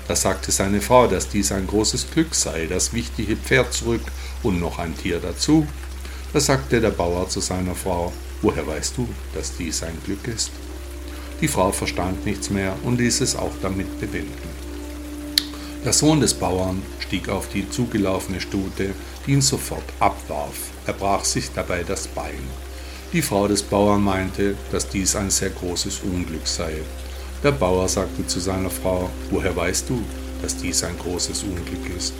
Da 0.08 0.16
sagte 0.16 0.52
seine 0.52 0.82
Frau, 0.82 1.08
dass 1.08 1.30
dies 1.30 1.52
ein 1.52 1.68
großes 1.68 2.12
Glück 2.12 2.34
sei, 2.34 2.66
das 2.66 2.94
wichtige 2.94 3.36
Pferd 3.36 3.74
zurück 3.74 4.02
und 4.42 4.60
noch 4.60 4.80
ein 4.80 4.98
Tier 4.98 5.20
dazu. 5.20 5.68
Da 6.34 6.40
sagte 6.40 6.82
der 6.82 6.92
Bauer 6.92 7.30
zu 7.30 7.42
seiner 7.42 7.76
Frau, 7.76 8.12
woher 8.42 8.66
weißt 8.66 8.98
du, 8.98 9.08
dass 9.36 9.56
dies 9.58 9.84
ein 9.84 9.98
Glück 10.06 10.28
ist? 10.28 10.52
Die 11.42 11.48
Frau 11.48 11.72
verstand 11.72 12.26
nichts 12.26 12.50
mehr 12.50 12.76
und 12.84 13.00
ließ 13.00 13.22
es 13.22 13.36
auch 13.36 13.54
damit 13.62 14.00
bewenden. 14.00 14.49
Der 15.86 15.94
Sohn 15.94 16.20
des 16.20 16.34
Bauern 16.34 16.82
stieg 17.00 17.30
auf 17.30 17.48
die 17.48 17.70
zugelaufene 17.70 18.42
Stute, 18.42 18.94
die 19.26 19.32
ihn 19.32 19.42
sofort 19.42 19.86
abwarf. 20.02 20.56
Er 20.86 20.92
brach 20.92 21.24
sich 21.24 21.52
dabei 21.56 21.84
das 21.84 22.08
Bein. 22.08 22.44
Die 23.14 23.22
Frau 23.22 23.48
des 23.48 23.64
Bauern 23.64 24.04
meinte, 24.04 24.56
dass 24.74 24.90
dies 24.90 25.16
ein 25.16 25.30
sehr 25.30 25.52
großes 25.52 26.02
Unglück 26.02 26.46
sei. 26.46 26.74
Der 27.44 27.54
Bauer 27.54 27.88
sagte 27.88 28.28
zu 28.28 28.42
seiner 28.42 28.70
Frau, 28.70 29.10
woher 29.32 29.56
weißt 29.56 29.90
du, 29.90 30.04
dass 30.42 30.58
dies 30.58 30.84
ein 30.84 31.00
großes 31.00 31.44
Unglück 31.44 31.96
ist? 31.98 32.14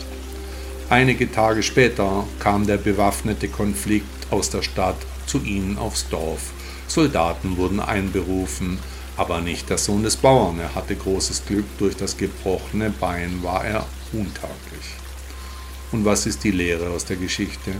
Einige 0.88 1.30
Tage 1.30 1.62
später 1.62 2.24
kam 2.38 2.66
der 2.66 2.78
bewaffnete 2.78 3.48
Konflikt 3.48 4.06
aus 4.30 4.48
der 4.48 4.62
Stadt 4.62 4.96
zu 5.26 5.42
ihnen 5.42 5.76
aufs 5.76 6.08
Dorf. 6.08 6.52
Soldaten 6.88 7.58
wurden 7.58 7.78
einberufen, 7.78 8.78
aber 9.20 9.42
nicht 9.42 9.68
der 9.68 9.76
Sohn 9.76 10.02
des 10.02 10.16
Bauern. 10.16 10.58
Er 10.58 10.74
hatte 10.74 10.96
großes 10.96 11.44
Glück, 11.44 11.66
durch 11.78 11.94
das 11.94 12.16
gebrochene 12.16 12.88
Bein 12.88 13.42
war 13.42 13.62
er 13.62 13.86
untaglich. 14.14 14.96
Und 15.92 16.06
was 16.06 16.24
ist 16.24 16.42
die 16.42 16.50
Lehre 16.50 16.88
aus 16.88 17.04
der 17.04 17.16
Geschichte? 17.16 17.72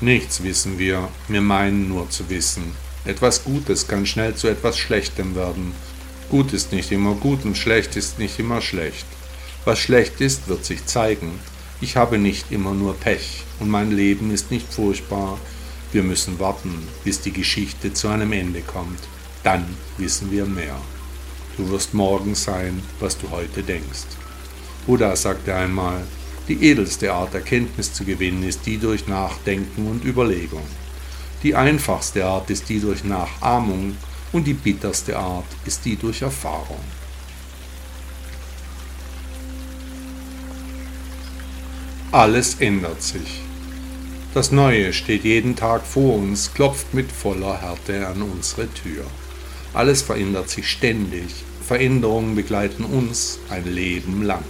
Nichts 0.00 0.42
wissen 0.42 0.78
wir, 0.78 1.10
wir 1.28 1.42
meinen 1.42 1.90
nur 1.90 2.08
zu 2.08 2.30
wissen. 2.30 2.72
Etwas 3.04 3.44
Gutes 3.44 3.86
kann 3.86 4.06
schnell 4.06 4.34
zu 4.34 4.48
etwas 4.48 4.78
Schlechtem 4.78 5.34
werden. 5.34 5.74
Gut 6.30 6.54
ist 6.54 6.72
nicht 6.72 6.90
immer 6.90 7.16
gut 7.16 7.44
und 7.44 7.58
schlecht 7.58 7.94
ist 7.96 8.18
nicht 8.18 8.38
immer 8.38 8.62
schlecht. 8.62 9.04
Was 9.66 9.78
schlecht 9.78 10.22
ist, 10.22 10.48
wird 10.48 10.64
sich 10.64 10.86
zeigen. 10.86 11.38
Ich 11.82 11.98
habe 11.98 12.16
nicht 12.16 12.50
immer 12.50 12.72
nur 12.72 12.94
Pech 12.94 13.44
und 13.58 13.68
mein 13.68 13.90
Leben 13.90 14.30
ist 14.30 14.50
nicht 14.50 14.72
furchtbar. 14.72 15.38
Wir 15.92 16.02
müssen 16.02 16.38
warten, 16.38 16.88
bis 17.04 17.20
die 17.20 17.32
Geschichte 17.32 17.92
zu 17.92 18.08
einem 18.08 18.32
Ende 18.32 18.62
kommt. 18.62 19.00
Dann 19.42 19.64
wissen 19.96 20.30
wir 20.30 20.44
mehr. 20.46 20.76
Du 21.56 21.68
wirst 21.70 21.94
morgen 21.94 22.34
sein, 22.34 22.82
was 23.00 23.18
du 23.18 23.30
heute 23.30 23.62
denkst. 23.62 24.06
Buddha 24.86 25.14
sagte 25.16 25.54
einmal, 25.54 26.02
die 26.48 26.64
edelste 26.64 27.12
Art, 27.12 27.34
Erkenntnis 27.34 27.92
zu 27.92 28.04
gewinnen, 28.04 28.42
ist 28.42 28.66
die 28.66 28.78
durch 28.78 29.06
Nachdenken 29.06 29.86
und 29.86 30.04
Überlegung. 30.04 30.66
Die 31.42 31.54
einfachste 31.54 32.26
Art 32.26 32.50
ist 32.50 32.68
die 32.68 32.80
durch 32.80 33.04
Nachahmung 33.04 33.96
und 34.32 34.46
die 34.46 34.54
bitterste 34.54 35.16
Art 35.16 35.46
ist 35.64 35.84
die 35.84 35.96
durch 35.96 36.22
Erfahrung. 36.22 36.80
Alles 42.12 42.56
ändert 42.56 43.02
sich. 43.02 43.42
Das 44.34 44.50
Neue 44.50 44.92
steht 44.92 45.24
jeden 45.24 45.54
Tag 45.56 45.86
vor 45.86 46.16
uns, 46.16 46.52
klopft 46.52 46.92
mit 46.94 47.10
voller 47.12 47.60
Härte 47.60 48.06
an 48.08 48.22
unsere 48.22 48.68
Tür. 48.72 49.04
Alles 49.72 50.02
verändert 50.02 50.50
sich 50.50 50.68
ständig. 50.68 51.44
Veränderungen 51.66 52.34
begleiten 52.34 52.84
uns 52.84 53.38
ein 53.48 53.64
Leben 53.64 54.22
lang. 54.22 54.44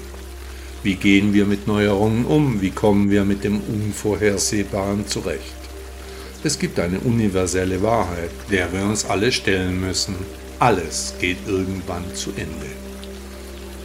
Wie 0.83 0.95
gehen 0.95 1.35
wir 1.35 1.45
mit 1.45 1.67
Neuerungen 1.67 2.25
um? 2.25 2.63
Wie 2.63 2.71
kommen 2.71 3.11
wir 3.11 3.25
mit 3.27 3.45
dem 3.45 3.61
Unvorhersehbaren 3.61 5.07
zurecht? 5.07 5.61
Es 6.43 6.59
gibt 6.59 6.81
eine 6.81 7.01
universelle 7.01 7.83
Wahrheit, 7.83 8.31
der 8.51 8.73
wir 8.73 8.85
uns 8.85 9.05
alle 9.05 9.31
stellen 9.31 9.79
müssen. 9.79 10.15
Alles 10.59 11.13
geht 11.21 11.37
irgendwann 11.47 12.15
zu 12.15 12.31
Ende. 12.31 12.67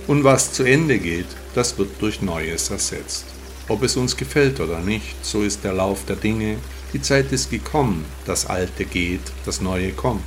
Und 0.07 0.23
was 0.23 0.53
zu 0.53 0.63
Ende 0.63 0.99
geht, 0.99 1.27
das 1.53 1.77
wird 1.77 1.89
durch 1.99 2.21
Neues 2.21 2.69
ersetzt. 2.69 3.25
Ob 3.67 3.83
es 3.83 3.97
uns 3.97 4.15
gefällt 4.15 4.61
oder 4.61 4.79
nicht, 4.79 5.25
so 5.25 5.41
ist 5.41 5.65
der 5.65 5.73
Lauf 5.73 6.05
der 6.05 6.15
Dinge. 6.15 6.55
Die 6.93 7.01
Zeit 7.01 7.33
ist 7.33 7.49
gekommen, 7.49 8.05
das 8.25 8.45
Alte 8.45 8.85
geht, 8.85 9.33
das 9.45 9.59
Neue 9.59 9.91
kommt. 9.91 10.23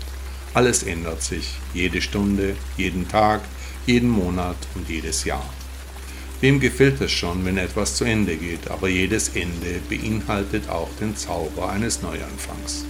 Alles 0.58 0.82
ändert 0.82 1.22
sich, 1.22 1.54
jede 1.72 2.02
Stunde, 2.02 2.56
jeden 2.76 3.06
Tag, 3.06 3.42
jeden 3.86 4.10
Monat 4.10 4.56
und 4.74 4.88
jedes 4.88 5.22
Jahr. 5.22 5.48
Wem 6.40 6.58
gefällt 6.58 7.00
es 7.00 7.12
schon, 7.12 7.44
wenn 7.44 7.58
etwas 7.58 7.94
zu 7.94 8.02
Ende 8.02 8.34
geht, 8.34 8.68
aber 8.68 8.88
jedes 8.88 9.28
Ende 9.28 9.78
beinhaltet 9.88 10.68
auch 10.68 10.88
den 11.00 11.14
Zauber 11.16 11.70
eines 11.70 12.02
Neuanfangs. 12.02 12.84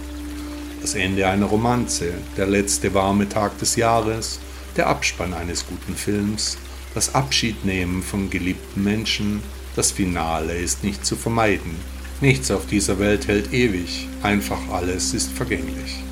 Das 0.81 0.95
Ende 0.95 1.27
einer 1.27 1.45
Romanze, 1.45 2.13
der 2.37 2.47
letzte 2.47 2.91
warme 2.95 3.29
Tag 3.29 3.59
des 3.59 3.75
Jahres, 3.75 4.39
der 4.75 4.87
Abspann 4.87 5.35
eines 5.35 5.63
guten 5.67 5.95
Films, 5.95 6.57
das 6.95 7.13
Abschiednehmen 7.13 8.01
von 8.01 8.31
geliebten 8.31 8.83
Menschen, 8.83 9.43
das 9.75 9.91
Finale 9.91 10.57
ist 10.57 10.83
nicht 10.83 11.05
zu 11.05 11.15
vermeiden. 11.15 11.75
Nichts 12.19 12.49
auf 12.49 12.65
dieser 12.65 12.97
Welt 12.97 13.27
hält 13.27 13.53
ewig, 13.53 14.07
einfach 14.23 14.57
alles 14.71 15.13
ist 15.13 15.31
vergänglich. 15.33 16.08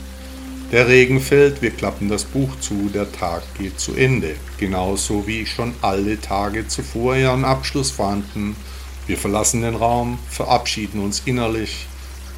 Der 0.73 0.89
Regen 0.89 1.21
fällt, 1.21 1.61
wir 1.61 1.71
klappen 1.71 2.09
das 2.09 2.25
Buch 2.25 2.59
zu, 2.59 2.89
der 2.93 3.09
Tag 3.09 3.41
geht 3.57 3.79
zu 3.79 3.93
Ende, 3.93 4.35
genauso 4.57 5.25
wie 5.25 5.45
schon 5.45 5.73
alle 5.81 6.19
Tage 6.19 6.67
zuvor 6.67 7.15
ihren 7.15 7.45
Abschluss 7.45 7.91
fanden. 7.91 8.57
Wir 9.07 9.17
verlassen 9.17 9.61
den 9.61 9.75
Raum, 9.75 10.19
verabschieden 10.29 10.99
uns 10.99 11.21
innerlich, 11.23 11.85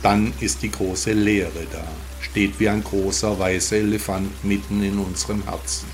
dann 0.04 0.32
ist 0.42 0.62
die 0.62 0.70
große 0.70 1.12
Leere 1.12 1.65
da, 1.72 1.84
steht 2.22 2.60
wie 2.60 2.70
ein 2.70 2.84
großer 2.84 3.39
weißer 3.39 3.78
Elefant 3.78 4.44
mitten 4.44 4.84
in 4.84 5.00
unserem 5.00 5.44
Herzen. 5.46 5.88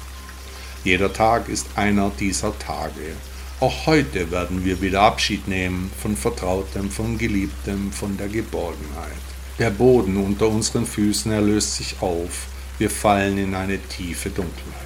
Jeder 0.84 1.14
Tag 1.14 1.48
ist 1.48 1.68
einer 1.76 2.12
dieser 2.20 2.60
Tage. 2.60 3.16
Auch 3.62 3.86
heute 3.86 4.30
werden 4.30 4.66
wir 4.66 4.82
wieder 4.82 5.04
Abschied 5.04 5.48
nehmen 5.48 5.90
von 6.02 6.18
Vertrautem, 6.18 6.92
von 6.92 7.18
Geliebtem, 7.18 7.94
von 7.94 8.18
der 8.18 8.28
Geborgenheit. 8.28 9.35
Der 9.58 9.70
Boden 9.70 10.18
unter 10.18 10.50
unseren 10.50 10.86
Füßen 10.86 11.32
erlöst 11.32 11.78
sich 11.78 12.02
auf, 12.02 12.48
wir 12.78 12.90
fallen 12.90 13.38
in 13.38 13.56
eine 13.56 13.80
tiefe 13.80 14.30
Dunkelheit. 14.30 14.86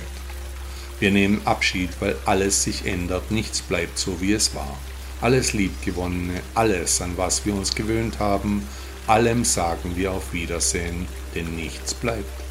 Wir 1.00 1.10
nehmen 1.10 1.42
Abschied, 1.46 1.90
weil 2.00 2.16
alles 2.26 2.66
sich 2.66 2.86
ändert, 2.86 3.32
nichts 3.32 3.64
bleibt 3.64 3.98
so, 3.98 4.22
wie 4.22 4.34
es 4.34 4.54
war. 4.54 4.78
Alles 5.22 5.54
Liebgewonnene, 5.54 6.42
alles, 6.54 7.02
an 7.02 7.14
was 7.16 7.48
wir 7.48 7.56
uns 7.56 7.74
gewöhnt 7.74 8.20
haben, 8.20 8.68
allem 9.08 9.44
sagen 9.44 9.94
wir 9.96 10.12
auf 10.12 10.34
Wiedersehen, 10.34 11.08
denn 11.34 11.56
nichts 11.56 11.96
bleibt. 11.96 12.44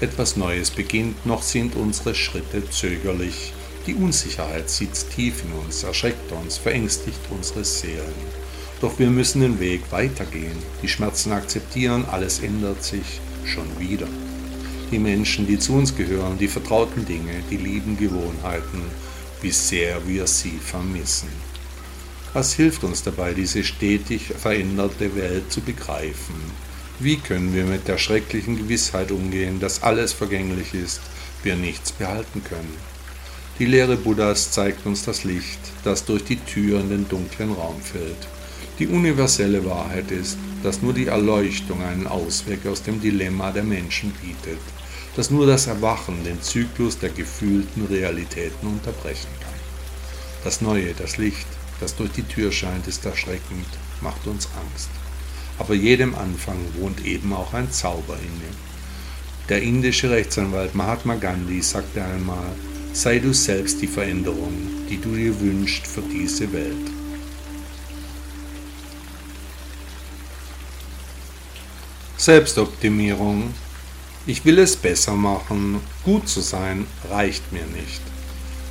Etwas 0.00 0.36
Neues 0.38 0.70
beginnt, 0.70 1.26
noch 1.26 1.42
sind 1.42 1.76
unsere 1.76 2.14
Schritte 2.14 2.70
zögerlich, 2.70 3.52
die 3.86 3.94
Unsicherheit 3.94 4.70
sitzt 4.70 5.10
tief 5.10 5.42
in 5.44 5.52
uns, 5.52 5.82
erschreckt 5.82 6.32
uns, 6.32 6.56
verängstigt 6.56 7.20
unsere 7.28 7.64
Seelen. 7.64 8.14
Doch 8.82 8.98
wir 8.98 9.10
müssen 9.10 9.42
den 9.42 9.60
Weg 9.60 9.80
weitergehen, 9.92 10.58
die 10.82 10.88
Schmerzen 10.88 11.30
akzeptieren, 11.30 12.04
alles 12.10 12.40
ändert 12.40 12.82
sich 12.82 13.20
schon 13.46 13.78
wieder. 13.78 14.08
Die 14.90 14.98
Menschen, 14.98 15.46
die 15.46 15.60
zu 15.60 15.74
uns 15.74 15.96
gehören, 15.96 16.36
die 16.36 16.48
vertrauten 16.48 17.06
Dinge, 17.06 17.44
die 17.48 17.58
lieben 17.58 17.96
Gewohnheiten, 17.96 18.82
wie 19.40 19.52
sehr 19.52 20.04
wir 20.08 20.26
sie 20.26 20.58
vermissen. 20.58 21.28
Was 22.32 22.54
hilft 22.54 22.82
uns 22.82 23.04
dabei, 23.04 23.34
diese 23.34 23.62
stetig 23.62 24.32
veränderte 24.36 25.14
Welt 25.14 25.52
zu 25.52 25.60
begreifen? 25.60 26.34
Wie 26.98 27.18
können 27.18 27.54
wir 27.54 27.64
mit 27.64 27.86
der 27.86 27.98
schrecklichen 27.98 28.56
Gewissheit 28.58 29.12
umgehen, 29.12 29.60
dass 29.60 29.84
alles 29.84 30.12
vergänglich 30.12 30.74
ist, 30.74 31.00
wir 31.44 31.54
nichts 31.54 31.92
behalten 31.92 32.42
können? 32.42 32.74
Die 33.60 33.66
Lehre 33.66 33.96
Buddhas 33.96 34.50
zeigt 34.50 34.86
uns 34.86 35.04
das 35.04 35.22
Licht, 35.22 35.60
das 35.84 36.04
durch 36.04 36.24
die 36.24 36.38
Tür 36.38 36.80
in 36.80 36.88
den 36.88 37.08
dunklen 37.08 37.52
Raum 37.52 37.80
fällt. 37.80 38.31
Die 38.82 38.88
universelle 38.88 39.64
Wahrheit 39.64 40.10
ist, 40.10 40.36
dass 40.64 40.82
nur 40.82 40.92
die 40.92 41.06
Erleuchtung 41.06 41.80
einen 41.84 42.08
Ausweg 42.08 42.66
aus 42.66 42.82
dem 42.82 43.00
Dilemma 43.00 43.52
der 43.52 43.62
Menschen 43.62 44.10
bietet, 44.20 44.58
dass 45.14 45.30
nur 45.30 45.46
das 45.46 45.68
Erwachen 45.68 46.24
den 46.24 46.42
Zyklus 46.42 46.98
der 46.98 47.10
gefühlten 47.10 47.86
Realitäten 47.86 48.66
unterbrechen 48.66 49.30
kann. 49.40 49.54
Das 50.42 50.62
Neue, 50.62 50.94
das 50.94 51.16
Licht, 51.16 51.46
das 51.78 51.94
durch 51.94 52.10
die 52.10 52.24
Tür 52.24 52.50
scheint, 52.50 52.88
ist 52.88 53.06
erschreckend, 53.06 53.68
macht 54.00 54.26
uns 54.26 54.48
Angst. 54.60 54.90
Aber 55.60 55.74
jedem 55.74 56.16
Anfang 56.16 56.58
wohnt 56.80 57.06
eben 57.06 57.32
auch 57.34 57.54
ein 57.54 57.70
Zauber 57.70 58.16
inne. 58.16 58.50
Der 59.48 59.62
indische 59.62 60.10
Rechtsanwalt 60.10 60.74
Mahatma 60.74 61.14
Gandhi 61.14 61.62
sagte 61.62 62.02
einmal, 62.02 62.50
sei 62.92 63.20
du 63.20 63.32
selbst 63.32 63.80
die 63.80 63.86
Veränderung, 63.86 64.54
die 64.90 65.00
du 65.00 65.14
dir 65.14 65.40
wünschst 65.40 65.86
für 65.86 66.02
diese 66.02 66.52
Welt. 66.52 67.01
Selbstoptimierung. 72.22 73.52
Ich 74.28 74.44
will 74.44 74.60
es 74.60 74.76
besser 74.76 75.14
machen. 75.14 75.80
Gut 76.04 76.28
zu 76.28 76.40
sein 76.40 76.86
reicht 77.10 77.52
mir 77.52 77.64
nicht. 77.74 78.00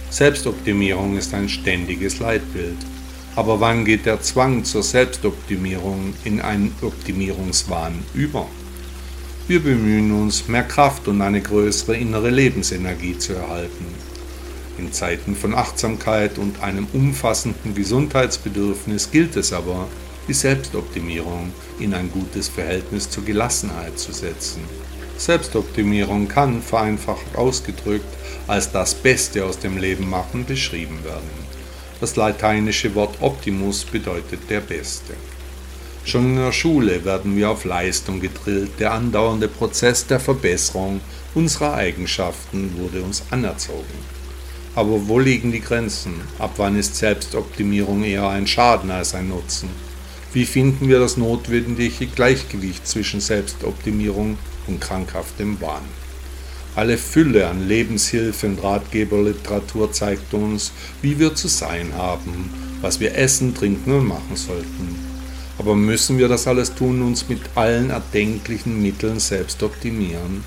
Selbstoptimierung 0.10 1.18
ist 1.18 1.34
ein 1.34 1.50
ständiges 1.50 2.20
Leitbild. 2.20 2.78
Aber 3.36 3.60
wann 3.60 3.84
geht 3.84 4.06
der 4.06 4.22
Zwang 4.22 4.64
zur 4.64 4.84
Selbstoptimierung 4.84 6.14
in 6.24 6.40
einen 6.40 6.74
Optimierungswahn 6.82 8.02
über? 8.14 8.48
Wir 9.50 9.60
bemühen 9.60 10.14
uns, 10.14 10.48
mehr 10.48 10.64
Kraft 10.64 11.10
und 11.10 11.22
eine 11.22 11.42
größere 11.42 11.98
innere 11.98 12.30
Lebensenergie 12.30 13.18
zu 13.18 13.34
erhalten. 13.34 13.86
In 14.78 14.94
Zeiten 14.94 15.36
von 15.36 15.56
Achtsamkeit 15.56 16.38
und 16.38 16.64
einem 16.64 16.88
umfassenden 16.94 17.76
Gesundheitsbedürfnis 17.76 19.12
gilt 19.12 19.36
es 19.36 19.52
aber, 19.52 19.90
die 20.32 20.36
Selbstoptimierung 20.36 21.52
in 21.78 21.94
ein 21.94 22.10
gutes 22.10 22.48
Verhältnis 22.48 23.10
zur 23.10 23.26
Gelassenheit 23.26 24.00
zu 24.00 24.14
setzen. 24.14 24.62
Selbstoptimierung 25.18 26.30
kann, 26.30 26.62
vereinfacht 26.62 27.36
ausgedrückt, 27.36 28.06
als 28.48 28.72
das 28.72 28.96
Beste 28.96 29.44
aus 29.44 29.60
dem 29.60 29.78
Leben 29.78 30.10
machen 30.10 30.46
beschrieben 30.46 31.04
werden. 31.04 31.30
Das 32.00 32.16
lateinische 32.16 32.96
Wort 32.96 33.18
Optimus 33.20 33.84
bedeutet 33.84 34.50
der 34.50 34.62
Beste. 34.62 35.16
Schon 36.06 36.28
in 36.28 36.38
der 36.38 36.54
Schule 36.54 37.04
werden 37.04 37.36
wir 37.36 37.50
auf 37.50 37.66
Leistung 37.66 38.22
gedrillt, 38.22 38.80
der 38.80 38.94
andauernde 38.94 39.50
Prozess 39.50 40.08
der 40.08 40.22
Verbesserung 40.22 41.02
unserer 41.36 41.74
Eigenschaften 41.74 42.74
wurde 42.80 43.02
uns 43.02 43.22
anerzogen. 43.32 44.00
Aber 44.76 45.10
wo 45.10 45.20
liegen 45.20 45.52
die 45.52 45.60
Grenzen? 45.60 46.22
Ab 46.40 46.52
wann 46.56 46.78
ist 46.78 46.96
Selbstoptimierung 46.96 48.06
eher 48.06 48.30
ein 48.30 48.48
Schaden 48.48 48.92
als 48.92 49.14
ein 49.14 49.28
Nutzen? 49.28 49.91
Wie 50.34 50.46
finden 50.46 50.88
wir 50.88 51.00
das 51.00 51.18
notwendige 51.18 52.08
Gleichgewicht 52.08 52.88
zwischen 52.88 53.20
Selbstoptimierung 53.20 54.38
und 54.68 54.80
krankhaftem 54.80 55.60
Wahn? 55.60 55.84
Alle 56.74 56.98
Fülle 56.98 57.50
an 57.50 57.68
Lebenshilfe 57.68 58.48
und 58.48 58.64
Ratgeberliteratur 58.64 59.92
zeigt 59.92 60.34
uns, 60.34 60.72
wie 61.02 61.20
wir 61.20 61.36
zu 61.36 61.50
sein 61.50 61.92
haben, 61.98 62.50
was 62.80 63.02
wir 63.02 63.18
essen, 63.18 63.54
trinken 63.54 63.92
und 63.92 64.08
machen 64.08 64.38
sollten. 64.38 64.96
Aber 65.60 65.76
müssen 65.76 66.18
wir 66.18 66.30
das 66.30 66.48
alles 66.48 66.74
tun, 66.74 67.02
uns 67.02 67.28
mit 67.28 67.42
allen 67.56 67.90
erdenklichen 67.90 68.82
Mitteln 68.82 69.20
selbst 69.20 69.62
optimieren? 69.64 70.46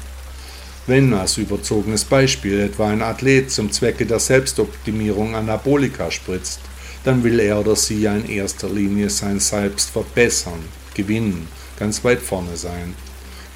Wenn 0.86 1.12
als 1.12 1.36
überzogenes 1.36 2.04
Beispiel 2.04 2.58
etwa 2.60 2.88
ein 2.88 3.02
Athlet 3.02 3.50
zum 3.50 3.70
Zwecke 3.70 4.06
der 4.06 4.18
Selbstoptimierung 4.18 5.34
Anabolika 5.34 6.10
spritzt, 6.10 6.60
dann 7.04 7.22
will 7.22 7.38
er 7.38 7.60
oder 7.60 7.76
sie 7.76 8.00
ja 8.00 8.16
in 8.16 8.28
erster 8.28 8.68
Linie 8.68 9.10
sein 9.10 9.38
Selbst 9.38 9.90
verbessern, 9.90 10.60
gewinnen, 10.94 11.46
ganz 11.78 12.02
weit 12.02 12.20
vorne 12.20 12.56
sein. 12.56 12.94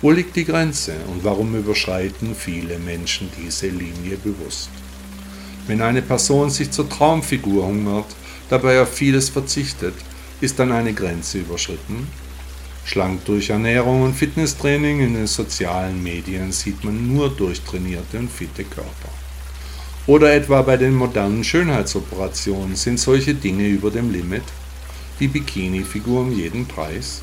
Wo 0.00 0.10
liegt 0.10 0.36
die 0.36 0.44
Grenze 0.44 0.92
und 1.10 1.24
warum 1.24 1.56
überschreiten 1.56 2.34
viele 2.34 2.78
Menschen 2.78 3.30
diese 3.36 3.68
Linie 3.68 4.16
bewusst? 4.22 4.70
Wenn 5.66 5.82
eine 5.82 6.02
Person 6.02 6.50
sich 6.50 6.70
zur 6.70 6.88
Traumfigur 6.88 7.66
hungert, 7.66 8.14
dabei 8.48 8.80
auf 8.80 8.92
vieles 8.92 9.28
verzichtet, 9.28 9.94
ist 10.40 10.58
dann 10.58 10.70
eine 10.70 10.92
Grenze 10.92 11.38
überschritten? 11.38 12.06
Schlank 12.84 13.24
durch 13.24 13.50
Ernährung 13.50 14.02
und 14.02 14.14
Fitnesstraining 14.14 15.00
in 15.00 15.14
den 15.14 15.26
sozialen 15.26 16.02
Medien 16.02 16.52
sieht 16.52 16.84
man 16.84 17.12
nur 17.12 17.28
durchtrainierte 17.28 18.18
und 18.18 18.30
fitte 18.30 18.64
Körper. 18.64 19.17
Oder 20.08 20.32
etwa 20.32 20.62
bei 20.62 20.78
den 20.78 20.94
modernen 20.94 21.44
Schönheitsoperationen 21.44 22.76
sind 22.76 22.98
solche 22.98 23.34
Dinge 23.34 23.68
über 23.68 23.90
dem 23.90 24.10
Limit? 24.10 24.42
Die 25.20 25.28
Bikini-Figur 25.28 26.22
um 26.22 26.32
jeden 26.32 26.66
Preis? 26.66 27.20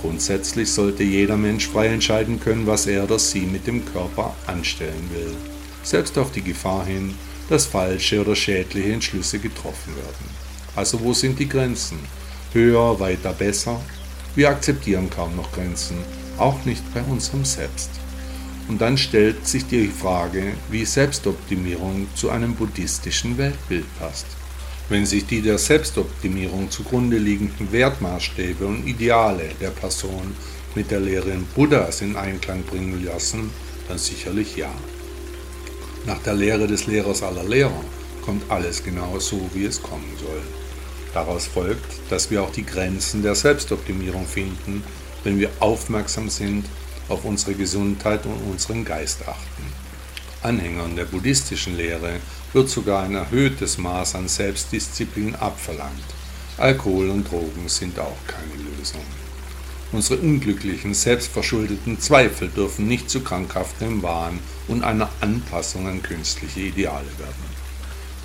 Grundsätzlich 0.00 0.70
sollte 0.70 1.02
jeder 1.02 1.36
Mensch 1.36 1.66
frei 1.66 1.88
entscheiden 1.88 2.38
können, 2.38 2.68
was 2.68 2.86
er 2.86 3.02
oder 3.02 3.18
sie 3.18 3.40
mit 3.40 3.66
dem 3.66 3.84
Körper 3.84 4.36
anstellen 4.46 5.10
will, 5.12 5.34
selbst 5.82 6.16
auf 6.16 6.30
die 6.30 6.42
Gefahr 6.42 6.86
hin, 6.86 7.16
dass 7.48 7.66
falsche 7.66 8.20
oder 8.20 8.36
schädliche 8.36 8.92
Entschlüsse 8.92 9.40
getroffen 9.40 9.96
werden. 9.96 10.30
Also 10.76 11.00
wo 11.00 11.12
sind 11.12 11.40
die 11.40 11.48
Grenzen? 11.48 11.98
Höher, 12.52 13.00
weiter, 13.00 13.32
besser? 13.32 13.80
Wir 14.36 14.48
akzeptieren 14.48 15.10
kaum 15.10 15.34
noch 15.34 15.50
Grenzen, 15.50 15.96
auch 16.38 16.64
nicht 16.64 16.84
bei 16.94 17.02
unserem 17.02 17.44
Selbst. 17.44 17.90
Und 18.68 18.80
dann 18.80 18.96
stellt 18.96 19.46
sich 19.46 19.66
die 19.66 19.88
Frage, 19.88 20.54
wie 20.70 20.84
Selbstoptimierung 20.84 22.08
zu 22.14 22.30
einem 22.30 22.54
buddhistischen 22.54 23.36
Weltbild 23.36 23.84
passt. 23.98 24.26
Wenn 24.88 25.04
sich 25.06 25.26
die 25.26 25.42
der 25.42 25.58
Selbstoptimierung 25.58 26.70
zugrunde 26.70 27.18
liegenden 27.18 27.72
Wertmaßstäbe 27.72 28.66
und 28.66 28.86
Ideale 28.86 29.50
der 29.60 29.70
Person 29.70 30.34
mit 30.74 30.90
der 30.90 31.00
Lehre 31.00 31.32
Buddhas 31.54 32.00
in 32.00 32.16
Einklang 32.16 32.62
bringen 32.64 33.04
lassen, 33.04 33.50
dann 33.88 33.98
sicherlich 33.98 34.56
ja. 34.56 34.72
Nach 36.06 36.18
der 36.18 36.34
Lehre 36.34 36.66
des 36.66 36.86
Lehrers 36.86 37.22
aller 37.22 37.44
Lehrer 37.44 37.84
kommt 38.24 38.50
alles 38.50 38.82
genau 38.82 39.18
so, 39.18 39.48
wie 39.52 39.64
es 39.64 39.82
kommen 39.82 40.12
soll. 40.18 40.40
Daraus 41.12 41.46
folgt, 41.46 42.10
dass 42.10 42.30
wir 42.30 42.42
auch 42.42 42.50
die 42.50 42.66
Grenzen 42.66 43.22
der 43.22 43.34
Selbstoptimierung 43.34 44.26
finden, 44.26 44.82
wenn 45.22 45.38
wir 45.38 45.50
aufmerksam 45.60 46.28
sind 46.28 46.66
auf 47.08 47.24
unsere 47.24 47.54
Gesundheit 47.54 48.26
und 48.26 48.40
unseren 48.50 48.84
Geist 48.84 49.22
achten. 49.26 49.72
Anhängern 50.42 50.94
der 50.94 51.06
buddhistischen 51.06 51.76
Lehre 51.76 52.20
wird 52.52 52.68
sogar 52.68 53.04
ein 53.04 53.14
erhöhtes 53.14 53.78
Maß 53.78 54.14
an 54.14 54.28
Selbstdisziplin 54.28 55.34
abverlangt. 55.34 56.04
Alkohol 56.58 57.10
und 57.10 57.30
Drogen 57.30 57.68
sind 57.68 57.98
auch 57.98 58.18
keine 58.26 58.62
Lösung. 58.76 59.00
Unsere 59.90 60.20
unglücklichen, 60.20 60.92
selbstverschuldeten 60.92 62.00
Zweifel 62.00 62.48
dürfen 62.48 62.88
nicht 62.88 63.08
zu 63.08 63.20
krankhaftem 63.20 64.02
Wahn 64.02 64.38
und 64.68 64.82
einer 64.82 65.08
Anpassung 65.20 65.86
an 65.88 66.02
künstliche 66.02 66.60
Ideale 66.60 67.06
werden. 67.18 67.54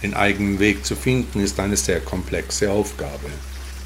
Den 0.01 0.13
eigenen 0.13 0.59
Weg 0.59 0.85
zu 0.85 0.95
finden 0.95 1.39
ist 1.39 1.59
eine 1.59 1.77
sehr 1.77 1.99
komplexe 1.99 2.71
Aufgabe. 2.71 3.29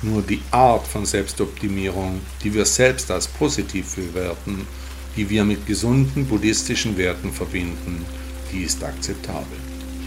Nur 0.01 0.21
die 0.21 0.41
Art 0.51 0.87
von 0.87 1.05
Selbstoptimierung, 1.05 2.21
die 2.43 2.53
wir 2.53 2.65
selbst 2.65 3.09
als 3.11 3.27
positiv 3.27 3.95
bewerten, 3.95 4.67
die 5.15 5.29
wir 5.29 5.43
mit 5.43 5.65
gesunden 5.65 6.25
buddhistischen 6.25 6.97
Werten 6.97 7.31
verbinden, 7.31 8.05
die 8.51 8.63
ist 8.63 8.83
akzeptabel. 8.83 9.57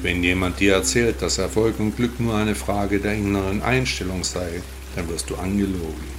Wenn 0.03 0.23
jemand 0.23 0.61
dir 0.61 0.75
erzählt, 0.75 1.23
dass 1.23 1.39
Erfolg 1.39 1.81
und 1.81 1.97
Glück 1.97 2.21
nur 2.21 2.35
eine 2.37 2.55
Frage 2.55 3.01
der 3.01 3.15
inneren 3.15 3.63
Einstellung 3.63 4.25
sei, 4.25 4.63
dann 4.95 5.09
wirst 5.09 5.31
du 5.31 5.37
angelogen. 5.37 6.17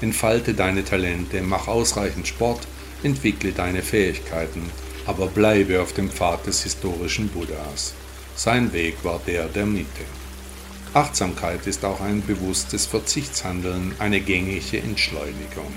Entfalte 0.00 0.54
deine 0.54 0.84
Talente, 0.84 1.40
mach 1.42 1.68
ausreichend 1.68 2.28
Sport, 2.28 2.66
entwickle 3.02 3.52
deine 3.52 3.82
Fähigkeiten, 3.82 4.62
aber 5.06 5.26
bleibe 5.26 5.80
auf 5.80 5.92
dem 5.92 6.10
Pfad 6.10 6.46
des 6.46 6.62
historischen 6.62 7.28
Buddhas. 7.28 7.94
Sein 8.36 8.72
Weg 8.72 8.96
war 9.02 9.20
der 9.26 9.46
der 9.46 9.66
Mitte. 9.66 10.04
Achtsamkeit 10.94 11.66
ist 11.66 11.84
auch 11.84 12.00
ein 12.00 12.22
bewusstes 12.24 12.86
Verzichtshandeln, 12.86 13.94
eine 13.98 14.20
gängige 14.20 14.78
Entschleunigung. 14.78 15.72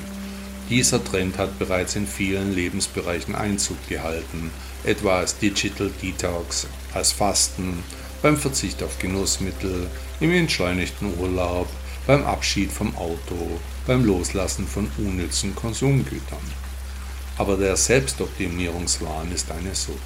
Dieser 0.71 1.03
Trend 1.03 1.37
hat 1.37 1.59
bereits 1.59 1.97
in 1.97 2.07
vielen 2.07 2.55
Lebensbereichen 2.55 3.35
Einzug 3.35 3.75
gehalten, 3.89 4.51
etwa 4.85 5.19
als 5.19 5.37
Digital 5.37 5.91
Detox, 6.01 6.65
als 6.93 7.11
Fasten, 7.11 7.83
beim 8.21 8.37
Verzicht 8.37 8.81
auf 8.81 8.97
Genussmittel, 8.97 9.87
im 10.21 10.31
entschleunigten 10.31 11.19
Urlaub, 11.19 11.67
beim 12.07 12.23
Abschied 12.23 12.71
vom 12.71 12.95
Auto, 12.95 13.59
beim 13.85 14.05
Loslassen 14.05 14.65
von 14.65 14.89
unnützen 14.97 15.53
Konsumgütern. 15.55 16.39
Aber 17.37 17.57
der 17.57 17.75
Selbstoptimierungswahn 17.75 19.29
ist 19.33 19.51
eine 19.51 19.75
Sucht. 19.75 19.99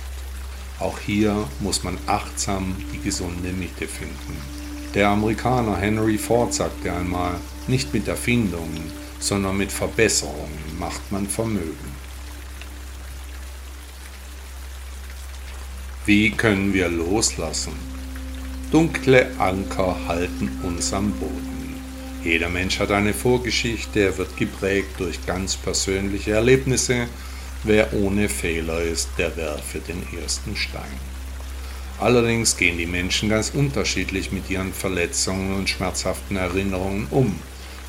Auch 0.79 0.97
hier 0.97 1.47
muss 1.59 1.83
man 1.83 1.99
achtsam 2.07 2.75
die 2.91 3.01
gesunde 3.01 3.51
Mitte 3.51 3.87
finden. 3.87 4.41
Der 4.95 5.09
Amerikaner 5.09 5.77
Henry 5.77 6.17
Ford 6.17 6.55
sagte 6.55 6.91
einmal, 6.91 7.35
nicht 7.67 7.93
mit 7.93 8.07
Erfindungen, 8.07 9.04
sondern 9.25 9.57
mit 9.57 9.71
Verbesserungen 9.71 10.77
macht 10.79 11.11
man 11.11 11.27
Vermögen. 11.27 11.95
Wie 16.05 16.29
können 16.29 16.73
wir 16.73 16.89
loslassen? 16.89 17.73
Dunkle 18.71 19.31
Anker 19.39 19.97
halten 20.07 20.51
uns 20.61 20.93
am 20.93 21.11
Boden. 21.13 21.81
Jeder 22.23 22.49
Mensch 22.49 22.79
hat 22.79 22.91
eine 22.91 23.13
Vorgeschichte, 23.13 24.01
er 24.01 24.17
wird 24.17 24.37
geprägt 24.37 24.99
durch 24.99 25.25
ganz 25.25 25.55
persönliche 25.55 26.33
Erlebnisse. 26.33 27.07
Wer 27.63 27.93
ohne 27.93 28.29
Fehler 28.29 28.81
ist, 28.81 29.09
der 29.17 29.35
werfe 29.37 29.79
den 29.79 30.05
ersten 30.21 30.55
Stein. 30.55 30.99
Allerdings 31.99 32.57
gehen 32.57 32.77
die 32.77 32.85
Menschen 32.85 33.29
ganz 33.29 33.49
unterschiedlich 33.51 34.31
mit 34.31 34.51
ihren 34.51 34.73
Verletzungen 34.73 35.55
und 35.55 35.69
schmerzhaften 35.69 36.37
Erinnerungen 36.37 37.07
um. 37.09 37.39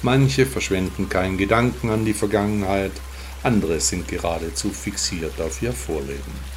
Manche 0.03 0.47
verschwenden 0.47 1.09
keinen 1.09 1.39
Gedanken 1.39 1.91
an 1.91 2.05
die 2.05 2.15
Vergangenheit, 2.15 2.93
andere 3.43 3.81
sind 3.81 4.09
geradezu 4.09 4.71
fixiert 4.71 5.41
auf 5.41 5.63
ihr 5.63 5.73
Vorleben. 5.73 6.57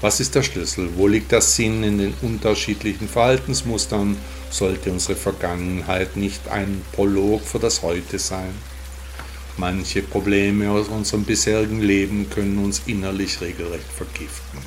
Was 0.00 0.20
ist 0.20 0.34
der 0.34 0.42
Schlüssel? 0.42 0.90
Wo 0.96 1.06
liegt 1.06 1.32
der 1.32 1.40
Sinn 1.40 1.82
in 1.82 1.98
den 1.98 2.14
unterschiedlichen 2.20 3.08
Verhaltensmustern? 3.08 4.16
Sollte 4.50 4.92
unsere 4.92 5.16
Vergangenheit 5.16 6.16
nicht 6.16 6.48
ein 6.48 6.82
Prolog 6.92 7.42
für 7.42 7.58
das 7.58 7.82
Heute 7.82 8.18
sein? 8.18 8.54
Manche 9.56 10.02
Probleme 10.02 10.70
aus 10.70 10.88
unserem 10.88 11.24
bisherigen 11.24 11.80
Leben 11.80 12.28
können 12.28 12.58
uns 12.58 12.82
innerlich 12.84 13.40
regelrecht 13.40 13.90
vergiften. 13.90 14.58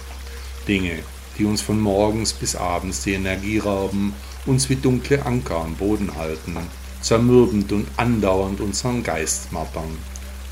Dinge, 0.68 1.00
die 1.38 1.46
uns 1.46 1.62
von 1.62 1.80
morgens 1.80 2.34
bis 2.34 2.56
abends 2.56 3.04
die 3.04 3.14
Energie 3.14 3.60
rauben, 3.60 4.14
uns 4.48 4.68
wie 4.68 4.78
dunkle 4.78 5.24
Anker 5.26 5.58
am 5.58 5.76
Boden 5.76 6.16
halten, 6.16 6.58
zermürbend 7.02 7.72
und 7.72 7.88
andauernd 7.98 8.62
unseren 8.62 9.04
Geist 9.04 9.52
martern. 9.52 9.98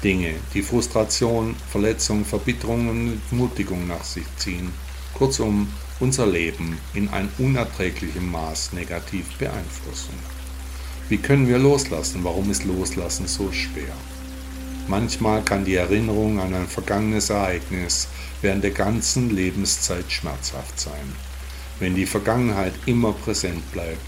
Dinge, 0.03 0.35
die 0.53 0.61
Frustration, 0.61 1.55
Verletzung, 1.69 2.23
Verbitterung 2.23 2.89
und 2.89 3.13
Entmutigung 3.13 3.87
nach 3.87 4.03
sich 4.03 4.25
ziehen. 4.37 4.71
Kurzum, 5.13 5.67
unser 5.99 6.27
Leben 6.27 6.77
in 6.93 7.09
ein 7.09 7.29
unerträglichem 7.39 8.31
Maß 8.31 8.73
negativ 8.73 9.35
beeinflussen. 9.37 10.13
Wie 11.09 11.17
können 11.17 11.47
wir 11.47 11.57
loslassen? 11.57 12.23
Warum 12.23 12.51
ist 12.51 12.65
Loslassen 12.65 13.27
so 13.27 13.51
schwer? 13.51 13.93
Manchmal 14.87 15.41
kann 15.41 15.65
die 15.65 15.75
Erinnerung 15.75 16.39
an 16.39 16.53
ein 16.53 16.67
vergangenes 16.67 17.29
Ereignis 17.29 18.07
während 18.41 18.63
der 18.63 18.71
ganzen 18.71 19.29
Lebenszeit 19.29 20.11
schmerzhaft 20.11 20.79
sein. 20.79 21.13
Wenn 21.79 21.95
die 21.95 22.05
Vergangenheit 22.05 22.73
immer 22.85 23.13
präsent 23.13 23.71
bleibt, 23.71 24.01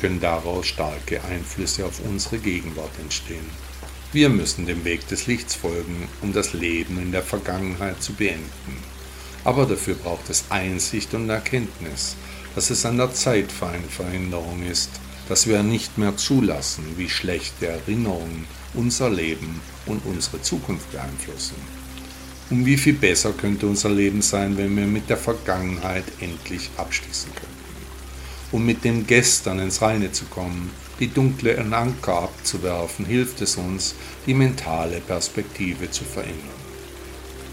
können 0.00 0.20
daraus 0.20 0.66
starke 0.66 1.22
Einflüsse 1.24 1.84
auf 1.86 2.00
unsere 2.00 2.38
Gegenwart 2.38 2.92
entstehen. 3.00 3.46
Wir 4.12 4.28
müssen 4.28 4.66
dem 4.66 4.84
Weg 4.84 5.06
des 5.08 5.26
Lichts 5.26 5.54
folgen, 5.54 6.08
um 6.22 6.32
das 6.32 6.52
Leben 6.52 6.98
in 6.98 7.12
der 7.12 7.22
Vergangenheit 7.22 8.02
zu 8.02 8.12
beenden. 8.12 8.78
Aber 9.44 9.66
dafür 9.66 9.94
braucht 9.94 10.30
es 10.30 10.44
Einsicht 10.48 11.14
und 11.14 11.28
Erkenntnis, 11.28 12.16
dass 12.54 12.70
es 12.70 12.86
an 12.86 12.96
der 12.96 13.12
Zeit 13.12 13.52
für 13.52 13.66
eine 13.66 13.88
Veränderung 13.88 14.62
ist, 14.62 14.90
dass 15.28 15.46
wir 15.46 15.62
nicht 15.62 15.98
mehr 15.98 16.16
zulassen, 16.16 16.84
wie 16.96 17.10
schlechte 17.10 17.66
Erinnerungen 17.66 18.46
unser 18.74 19.10
Leben 19.10 19.60
und 19.86 20.04
unsere 20.06 20.40
Zukunft 20.40 20.90
beeinflussen. 20.92 21.56
Um 22.48 22.64
wie 22.64 22.76
viel 22.76 22.94
besser 22.94 23.32
könnte 23.32 23.66
unser 23.66 23.90
Leben 23.90 24.22
sein, 24.22 24.56
wenn 24.56 24.76
wir 24.76 24.86
mit 24.86 25.10
der 25.10 25.16
Vergangenheit 25.16 26.04
endlich 26.20 26.70
abschließen 26.76 27.34
könnten 27.34 27.45
um 28.52 28.64
mit 28.64 28.84
dem 28.84 29.06
Gestern 29.06 29.58
ins 29.58 29.82
Reine 29.82 30.12
zu 30.12 30.24
kommen, 30.26 30.70
die 31.00 31.08
dunklen 31.08 31.72
Anker 31.72 32.22
abzuwerfen, 32.22 33.04
hilft 33.04 33.40
es 33.42 33.56
uns, 33.56 33.94
die 34.26 34.34
mentale 34.34 35.00
Perspektive 35.00 35.90
zu 35.90 36.04
verändern. 36.04 36.66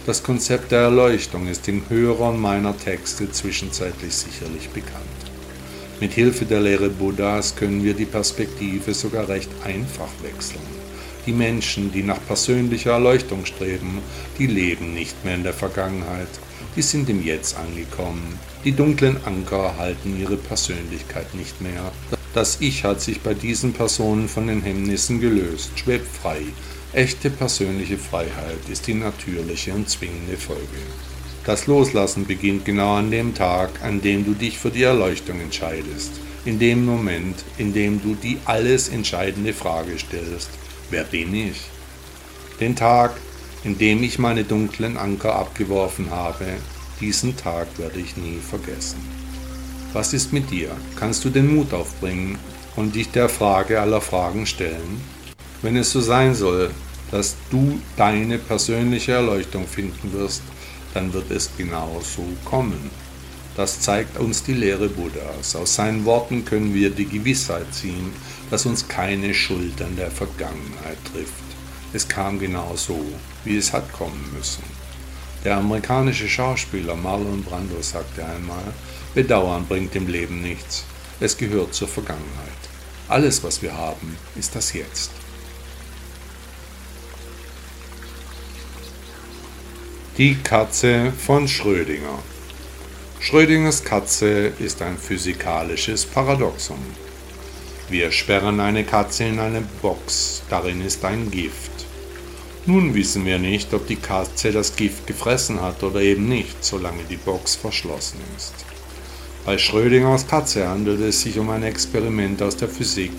Das 0.06 0.22
Konzept 0.22 0.72
der 0.72 0.82
Erleuchtung 0.82 1.48
ist 1.48 1.68
den 1.68 1.84
Hörern 1.90 2.40
meiner 2.40 2.78
Texte 2.78 3.32
zwischenzeitlich 3.32 4.14
sicherlich 4.14 4.70
bekannt. 4.70 5.04
Mit 6.00 6.12
Hilfe 6.12 6.46
der 6.46 6.60
Lehre 6.60 6.90
Buddhas 6.90 7.56
können 7.56 7.84
wir 7.84 7.94
die 7.94 8.06
Perspektive 8.06 8.94
sogar 8.94 9.30
recht 9.30 9.50
einfach 9.64 10.10
wechseln. 10.22 10.60
Die 11.26 11.32
Menschen, 11.32 11.94
die 11.94 12.04
nach 12.04 12.20
persönlicher 12.28 12.92
Erleuchtung 12.92 13.46
streben, 13.46 14.00
die 14.38 14.48
leben 14.48 14.94
nicht 14.94 15.24
mehr 15.24 15.36
in 15.36 15.44
der 15.44 15.54
Vergangenheit, 15.54 16.28
die 16.76 16.82
sind 16.82 17.10
im 17.10 17.24
Jetzt 17.24 17.58
angekommen. 17.58 18.40
Die 18.64 18.72
dunklen 18.72 19.18
Anker 19.26 19.76
halten 19.78 20.20
ihre 20.20 20.38
Persönlichkeit 20.38 21.34
nicht 21.36 21.62
mehr. 21.62 21.92
Das 22.34 22.58
Ich 22.62 22.84
hat 22.84 23.02
sich 23.02 23.22
bei 23.22 23.34
diesen 23.34 23.74
Personen 23.74 24.28
von 24.28 24.48
den 24.48 24.62
Hemmnissen 24.62 25.20
gelöst, 25.20 25.72
schwebt 25.76 26.08
frei. 26.08 26.42
Echte 26.94 27.30
persönliche 27.30 27.98
Freiheit 27.98 28.70
ist 28.72 28.88
die 28.88 28.94
natürliche 28.94 29.74
und 29.74 29.90
zwingende 29.90 30.38
Folge. 30.38 30.62
Das 31.46 31.68
Loslassen 31.68 32.26
beginnt 32.26 32.66
genau 32.66 32.96
an 32.96 33.12
dem 33.12 33.36
Tag, 33.36 33.70
an 33.84 34.02
dem 34.02 34.24
du 34.26 34.34
dich 34.34 34.58
für 34.58 34.72
die 34.72 34.84
Erleuchtung 34.84 35.42
entscheidest. 35.42 36.12
In 36.46 36.58
dem 36.58 36.86
Moment, 36.86 37.44
in 37.58 37.74
dem 37.74 38.02
du 38.02 38.16
die 38.16 38.38
alles 38.46 38.90
entscheidende 38.90 39.54
Frage 39.54 40.00
stellst, 40.00 40.50
wer 40.90 41.04
bin 41.04 41.34
ich? 41.34 41.62
Den 42.60 42.76
Tag, 42.76 43.12
in 43.64 43.78
dem 43.78 44.04
ich 44.04 44.20
meine 44.20 44.44
dunklen 44.44 44.98
Anker 44.98 45.36
abgeworfen 45.36 46.12
habe, 46.12 46.46
diesen 47.00 47.36
Tag 47.38 47.68
werde 47.78 48.00
ich 48.00 48.18
nie 48.18 48.40
vergessen. 48.40 49.00
Was 49.94 50.14
ist 50.14 50.34
mit 50.34 50.52
dir? 50.52 50.72
Kannst 50.96 51.24
du 51.24 51.30
den 51.30 51.56
Mut 51.56 51.74
aufbringen 51.74 52.38
und 52.76 52.96
dich 52.96 53.12
der 53.12 53.30
Frage 53.30 53.80
aller 53.80 54.02
Fragen 54.02 54.46
stellen? 54.46 55.02
Wenn 55.62 55.76
es 55.78 55.92
so 55.92 56.02
sein 56.02 56.36
soll, 56.36 56.72
dass 57.12 57.36
du 57.52 57.80
deine 57.96 58.40
persönliche 58.40 59.12
Erleuchtung 59.12 59.68
finden 59.68 60.14
wirst, 60.14 60.42
dann 60.94 61.14
wird 61.14 61.32
es 61.32 61.50
genau 61.58 62.02
so 62.02 62.26
kommen. 62.44 62.90
Das 63.56 63.82
zeigt 63.82 64.18
uns 64.18 64.44
die 64.44 64.54
Lehre 64.54 64.90
Buddhas. 64.90 65.56
Aus 65.56 65.76
seinen 65.76 66.06
Worten 66.06 66.44
können 66.44 66.74
wir 66.74 66.90
die 66.90 67.06
Gewissheit 67.06 67.72
ziehen, 67.72 68.12
dass 68.50 68.66
uns 68.66 68.88
keine 68.88 69.34
Schuld 69.34 69.80
an 69.82 69.96
der 69.96 70.10
Vergangenheit 70.10 70.98
trifft. 71.12 71.43
Es 71.94 72.08
kam 72.08 72.40
genau 72.40 72.76
so, 72.76 73.00
wie 73.44 73.58
es 73.58 73.72
hat 73.72 73.92
kommen 73.94 74.34
müssen. 74.36 74.64
Der 75.44 75.58
amerikanische 75.58 76.28
Schauspieler 76.28 76.96
Marlon 76.96 77.44
Brando 77.44 77.82
sagte 77.82 78.26
einmal, 78.26 78.74
Bedauern 79.14 79.66
bringt 79.68 79.94
dem 79.94 80.08
Leben 80.08 80.42
nichts, 80.42 80.86
es 81.20 81.38
gehört 81.38 81.74
zur 81.74 81.88
Vergangenheit. 81.88 82.64
Alles, 83.08 83.44
was 83.44 83.62
wir 83.62 83.78
haben, 83.78 84.18
ist 84.36 84.56
das 84.56 84.74
Jetzt. 84.74 85.12
Die 90.18 90.36
Katze 90.36 91.12
von 91.12 91.48
Schrödinger 91.48 92.20
Schrödingers 93.24 93.86
Katze 93.86 94.52
ist 94.60 94.82
ein 94.82 94.98
physikalisches 94.98 96.06
Paradoxon. 96.06 96.78
Wir 97.94 98.12
sperren 98.12 98.60
eine 98.60 98.84
Katze 98.86 99.26
in 99.26 99.38
eine 99.38 99.62
Box, 99.84 100.42
darin 100.50 100.82
ist 100.82 101.06
ein 101.06 101.30
Gift. 101.30 101.70
Nun 102.66 102.96
wissen 102.96 103.24
wir 103.24 103.38
nicht, 103.38 103.72
ob 103.72 103.86
die 103.86 103.98
Katze 103.98 104.52
das 104.52 104.76
Gift 104.76 105.06
gefressen 105.06 105.62
hat 105.62 105.84
oder 105.84 106.02
eben 106.02 106.28
nicht, 106.28 106.66
solange 106.66 107.04
die 107.08 107.18
Box 107.18 107.54
verschlossen 107.56 108.18
ist. 108.36 108.56
Bei 109.46 109.60
Schrödingers 109.60 110.28
Katze 110.28 110.68
handelt 110.68 111.02
es 111.02 111.22
sich 111.22 111.38
um 111.38 111.52
ein 111.52 111.62
Experiment 111.62 112.42
aus 112.42 112.58
der 112.58 112.68
Physik, 112.68 113.12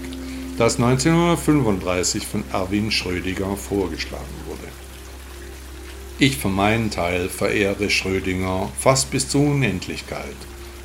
das 0.58 0.74
1935 0.80 2.26
von 2.26 2.42
Erwin 2.52 2.90
Schrödinger 2.90 3.56
vorgeschlagen 3.56 4.34
wurde. 4.48 4.72
Ich 6.18 6.36
für 6.36 6.48
meinen 6.48 6.90
Teil 6.90 7.28
verehre 7.28 7.90
Schrödinger 7.90 8.72
fast 8.76 9.12
bis 9.12 9.28
zur 9.28 9.42
Unendlichkeit. 9.42 10.34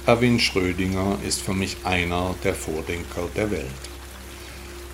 Erwin 0.10 0.39
Schrödinger 0.39 1.19
ist 1.24 1.39
für 1.39 1.54
mich 1.54 1.78
einer 1.84 2.34
der 2.43 2.56
Vordenker 2.56 3.30
der 3.36 3.52
Welt. 3.52 3.84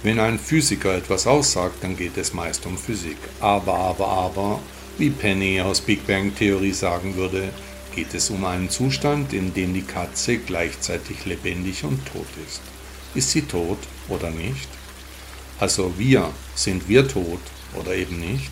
Wenn 0.03 0.19
ein 0.19 0.37
Physiker 0.37 0.93
etwas 0.93 1.25
aussagt, 1.25 1.81
dann 1.81 1.95
geht 1.95 2.17
es 2.17 2.33
meist 2.33 2.65
um 2.65 2.77
Physik. 2.77 3.15
Aber, 3.39 3.75
aber, 3.75 4.09
aber, 4.09 4.59
wie 4.97 5.09
Penny 5.09 5.61
aus 5.61 5.79
Big 5.79 6.05
Bang 6.05 6.35
Theorie 6.35 6.73
sagen 6.73 7.15
würde, 7.15 7.47
geht 7.95 8.13
es 8.13 8.29
um 8.29 8.43
einen 8.43 8.69
Zustand, 8.69 9.31
in 9.31 9.53
dem 9.53 9.73
die 9.73 9.83
Katze 9.83 10.37
gleichzeitig 10.37 11.23
lebendig 11.23 11.85
und 11.85 12.05
tot 12.07 12.27
ist. 12.45 12.59
Ist 13.13 13.31
sie 13.31 13.43
tot 13.43 13.79
oder 14.09 14.31
nicht? 14.31 14.67
Also 15.61 15.93
wir, 15.97 16.29
sind 16.55 16.89
wir 16.89 17.07
tot 17.07 17.39
oder 17.73 17.95
eben 17.95 18.19
nicht? 18.19 18.51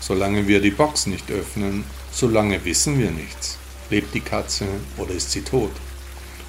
Solange 0.00 0.48
wir 0.48 0.62
die 0.62 0.70
Box 0.70 1.04
nicht 1.04 1.30
öffnen, 1.30 1.84
solange 2.10 2.64
wissen 2.64 2.98
wir 2.98 3.10
nichts. 3.10 3.58
Lebt 3.90 4.14
die 4.14 4.20
Katze 4.20 4.64
oder 4.96 5.12
ist 5.12 5.30
sie 5.30 5.42
tot? 5.42 5.72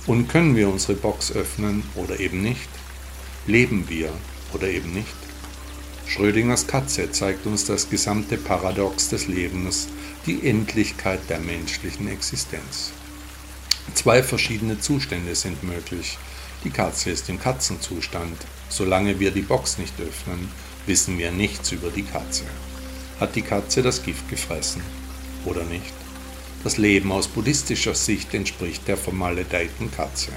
Und 0.08 0.28
können 0.30 0.56
wir 0.56 0.68
unsere 0.68 0.96
Box 0.96 1.32
öffnen 1.32 1.84
oder 1.96 2.20
eben 2.20 2.42
nicht? 2.42 2.70
Leben 3.46 3.88
wir 3.88 4.12
oder 4.54 4.68
eben 4.68 4.94
nicht? 4.94 5.16
Schrödingers 6.08 6.66
Katze 6.66 7.12
zeigt 7.12 7.46
uns 7.46 7.66
das 7.66 7.90
gesamte 7.90 8.38
Paradox 8.38 9.10
des 9.10 9.28
Lebens, 9.28 9.88
die 10.26 10.48
Endlichkeit 10.48 11.30
der 11.30 11.40
menschlichen 11.40 12.08
Existenz. 12.08 12.92
Zwei 13.94 14.24
verschiedene 14.24 14.80
Zustände 14.80 15.36
sind 15.36 15.64
möglich. 15.64 16.18
Die 16.64 16.72
Katze 16.72 17.12
ist 17.12 17.30
im 17.30 17.40
Katzenzustand. 17.40 18.38
Solange 18.70 19.20
wir 19.20 19.32
die 19.32 19.42
Box 19.42 19.78
nicht 19.78 19.94
öffnen, 20.00 20.50
wissen 20.86 21.18
wir 21.18 21.32
nichts 21.32 21.72
über 21.72 21.92
die 21.92 22.04
Katze. 22.04 22.44
Hat 23.20 23.36
die 23.36 23.42
Katze 23.42 23.84
das 23.84 24.02
Gift 24.04 24.28
gefressen 24.30 24.82
oder 25.46 25.64
nicht? 25.64 25.94
Das 26.64 26.78
Leben 26.78 27.12
aus 27.12 27.28
buddhistischer 27.28 27.96
Sicht 27.96 28.34
entspricht 28.36 28.88
der 28.88 28.96
vermaledeiten 28.96 29.90
Katze. 29.90 30.32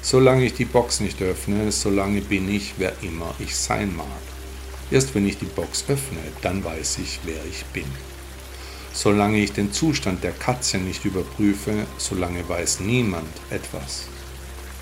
Solange 0.00 0.44
ich 0.44 0.54
die 0.54 0.64
Box 0.64 0.98
nicht 0.98 1.22
öffne, 1.22 1.70
solange 1.70 2.20
bin 2.20 2.52
ich, 2.52 2.74
wer 2.78 2.92
immer 3.02 3.32
ich 3.38 3.54
sein 3.54 3.94
mag. 3.94 4.06
Erst 4.90 5.14
wenn 5.14 5.28
ich 5.28 5.38
die 5.38 5.44
Box 5.44 5.84
öffne, 5.86 6.18
dann 6.42 6.64
weiß 6.64 6.98
ich, 6.98 7.20
wer 7.24 7.44
ich 7.48 7.64
bin. 7.66 7.86
Solange 8.92 9.38
ich 9.38 9.52
den 9.52 9.72
Zustand 9.72 10.24
der 10.24 10.32
Katze 10.32 10.78
nicht 10.78 11.04
überprüfe, 11.04 11.86
solange 11.96 12.46
weiß 12.48 12.80
niemand 12.80 13.30
etwas. 13.50 14.06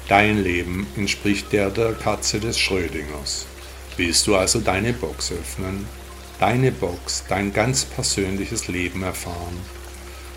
Dein 0.08 0.42
Leben 0.42 0.86
entspricht 0.96 1.52
der 1.52 1.68
der 1.68 1.92
Katze 1.92 2.40
des 2.40 2.58
Schrödingers. 2.58 3.44
Willst 3.98 4.26
du 4.26 4.34
also 4.34 4.60
deine 4.60 4.94
Box 4.94 5.30
öffnen, 5.30 5.86
deine 6.38 6.72
Box, 6.72 7.24
dein 7.28 7.52
ganz 7.52 7.84
persönliches 7.84 8.66
Leben 8.66 9.02
erfahren. 9.02 9.79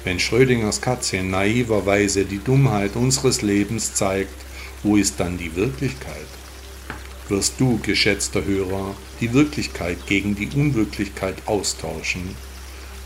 Wenn 0.03 0.19
Schrödingers 0.19 0.81
Katze 0.81 1.17
in 1.17 1.29
naiver 1.29 1.85
Weise 1.85 2.25
die 2.25 2.43
Dummheit 2.43 2.97
unseres 2.97 3.41
Lebens 3.41 3.93
zeigt, 3.93 4.35
wo 4.83 4.97
ist 4.97 5.17
dann 5.19 5.37
die 5.37 5.55
Wirklichkeit? 5.55 6.27
Wirst 7.29 7.53
du, 7.57 7.79
geschätzter 7.81 8.43
Hörer, 8.43 8.95
die 9.21 9.31
Wirklichkeit 9.33 10.05
gegen 10.05 10.35
die 10.35 10.49
Unwirklichkeit 10.53 11.35
austauschen? 11.45 12.35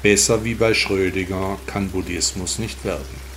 Besser 0.02 0.44
wie 0.44 0.56
bei 0.56 0.74
Schrödinger 0.74 1.60
kann 1.68 1.90
Buddhismus 1.90 2.58
nicht 2.58 2.84
werden. 2.84 3.28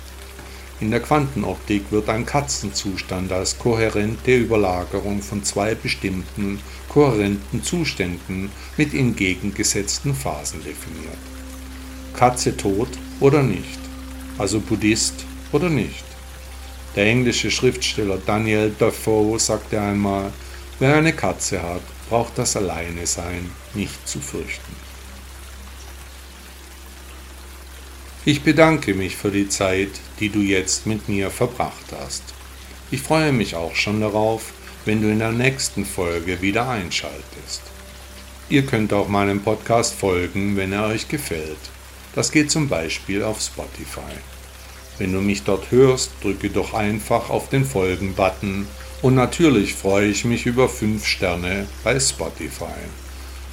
In 0.79 0.89
der 0.89 0.99
Quantenoptik 0.99 1.91
wird 1.91 2.09
ein 2.09 2.25
Katzenzustand 2.25 3.31
als 3.31 3.59
kohärente 3.59 4.35
Überlagerung 4.35 5.21
von 5.21 5.43
zwei 5.43 5.75
bestimmten 5.75 6.59
kohärenten 6.89 7.61
Zuständen 7.61 8.49
mit 8.77 8.95
entgegengesetzten 8.95 10.15
Phasen 10.15 10.63
definiert. 10.63 11.19
Katze 12.15 12.57
tot 12.57 12.89
oder 13.21 13.43
nicht, 13.43 13.79
also 14.37 14.59
Buddhist 14.59 15.25
oder 15.53 15.69
nicht. 15.69 16.03
Der 16.95 17.05
englische 17.05 17.49
Schriftsteller 17.49 18.17
Daniel 18.17 18.69
Defoe 18.77 19.39
sagte 19.39 19.79
einmal, 19.79 20.33
wer 20.79 20.95
eine 20.95 21.13
Katze 21.13 21.63
hat, 21.63 21.83
braucht 22.09 22.37
das 22.37 22.57
Alleinesein 22.57 23.49
nicht 23.73 24.05
zu 24.05 24.19
fürchten. 24.19 24.75
Ich 28.25 28.41
bedanke 28.41 28.93
mich 28.93 29.15
für 29.15 29.31
die 29.31 29.47
Zeit, 29.47 29.89
die 30.19 30.29
du 30.29 30.39
jetzt 30.39 30.85
mit 30.85 31.07
mir 31.07 31.31
verbracht 31.31 31.93
hast. 31.97 32.23
Ich 32.91 33.01
freue 33.01 33.31
mich 33.31 33.55
auch 33.55 33.75
schon 33.75 34.01
darauf, 34.01 34.51
wenn 34.83 35.01
du 35.01 35.09
in 35.09 35.19
der 35.19 35.31
nächsten 35.31 35.85
Folge 35.85 36.41
wieder 36.41 36.69
einschaltest. 36.69 37.61
Ihr 38.49 38.65
könnt 38.65 38.91
auch 38.91 39.07
meinem 39.07 39.41
Podcast 39.41 39.93
folgen, 39.93 40.57
wenn 40.57 40.73
er 40.73 40.87
euch 40.87 41.07
gefällt. 41.07 41.57
Das 42.13 42.31
geht 42.31 42.51
zum 42.51 42.67
Beispiel 42.67 43.23
auf 43.23 43.41
Spotify. 43.41 44.13
Wenn 44.97 45.13
du 45.13 45.21
mich 45.21 45.43
dort 45.43 45.71
hörst, 45.71 46.11
drücke 46.21 46.49
doch 46.49 46.73
einfach 46.73 47.29
auf 47.29 47.49
den 47.49 47.65
Folgen-Button 47.65 48.67
und 49.01 49.15
natürlich 49.15 49.73
freue 49.73 50.09
ich 50.09 50.25
mich 50.25 50.45
über 50.45 50.67
5 50.67 51.05
Sterne 51.05 51.67
bei 51.83 51.99
Spotify. 51.99 52.65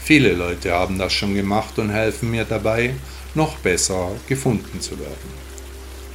Viele 0.03 0.33
Leute 0.33 0.73
haben 0.73 0.99
das 0.99 1.13
schon 1.13 1.35
gemacht 1.35 1.79
und 1.79 1.91
helfen 1.91 2.31
mir 2.31 2.45
dabei, 2.45 2.95
noch 3.35 3.57
besser 3.59 4.11
gefunden 4.27 4.81
zu 4.81 4.99
werden. 4.99 5.49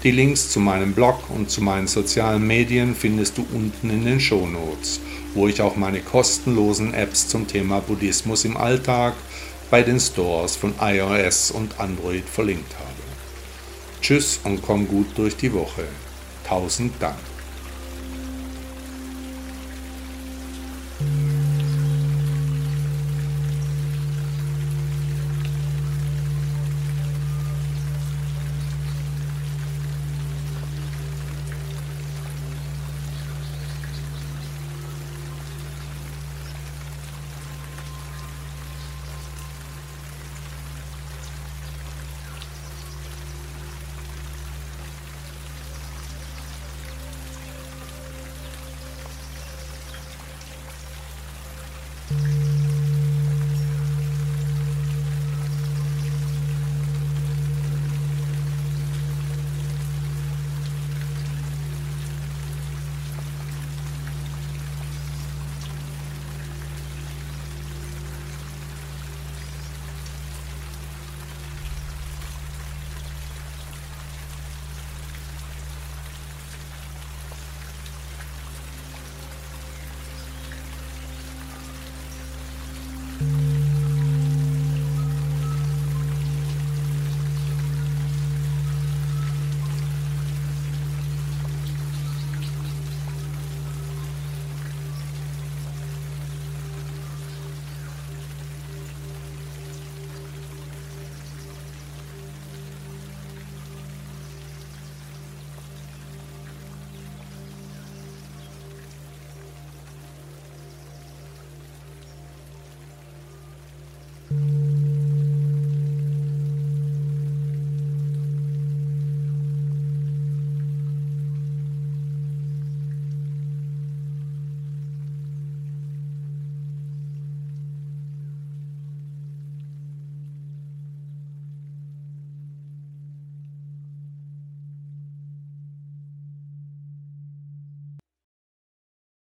Die 0.03 0.12
Links 0.12 0.49
zu 0.49 0.60
meinem 0.60 0.93
Blog 0.93 1.29
und 1.29 1.49
zu 1.49 1.62
meinen 1.62 1.88
sozialen 1.88 2.45
Medien 2.45 2.93
findest 2.93 3.38
du 3.38 3.47
unten 3.53 3.89
in 3.89 4.03
den 4.03 4.19
Show 4.19 4.45
Notes, 4.45 4.99
wo 5.34 5.47
ich 5.47 5.61
auch 5.61 5.78
meine 5.78 6.01
kostenlosen 6.01 6.93
Apps 6.93 7.30
zum 7.30 7.47
Thema 7.47 7.80
Buddhismus 7.80 8.43
im 8.43 8.57
Alltag 8.57 9.13
bei 9.74 9.82
den 9.82 9.99
Stores 9.99 10.55
von 10.55 10.76
iOS 10.80 11.49
und 11.49 11.80
Android 11.80 12.30
verlinkt 12.30 12.76
habe. 12.76 14.03
Tschüss 14.03 14.39
und 14.43 14.61
komm 14.61 14.88
gut 14.88 15.07
durch 15.17 15.36
die 15.36 15.51
Woche. 15.51 15.86
Tausend 16.47 16.93
Dank. 17.01 17.32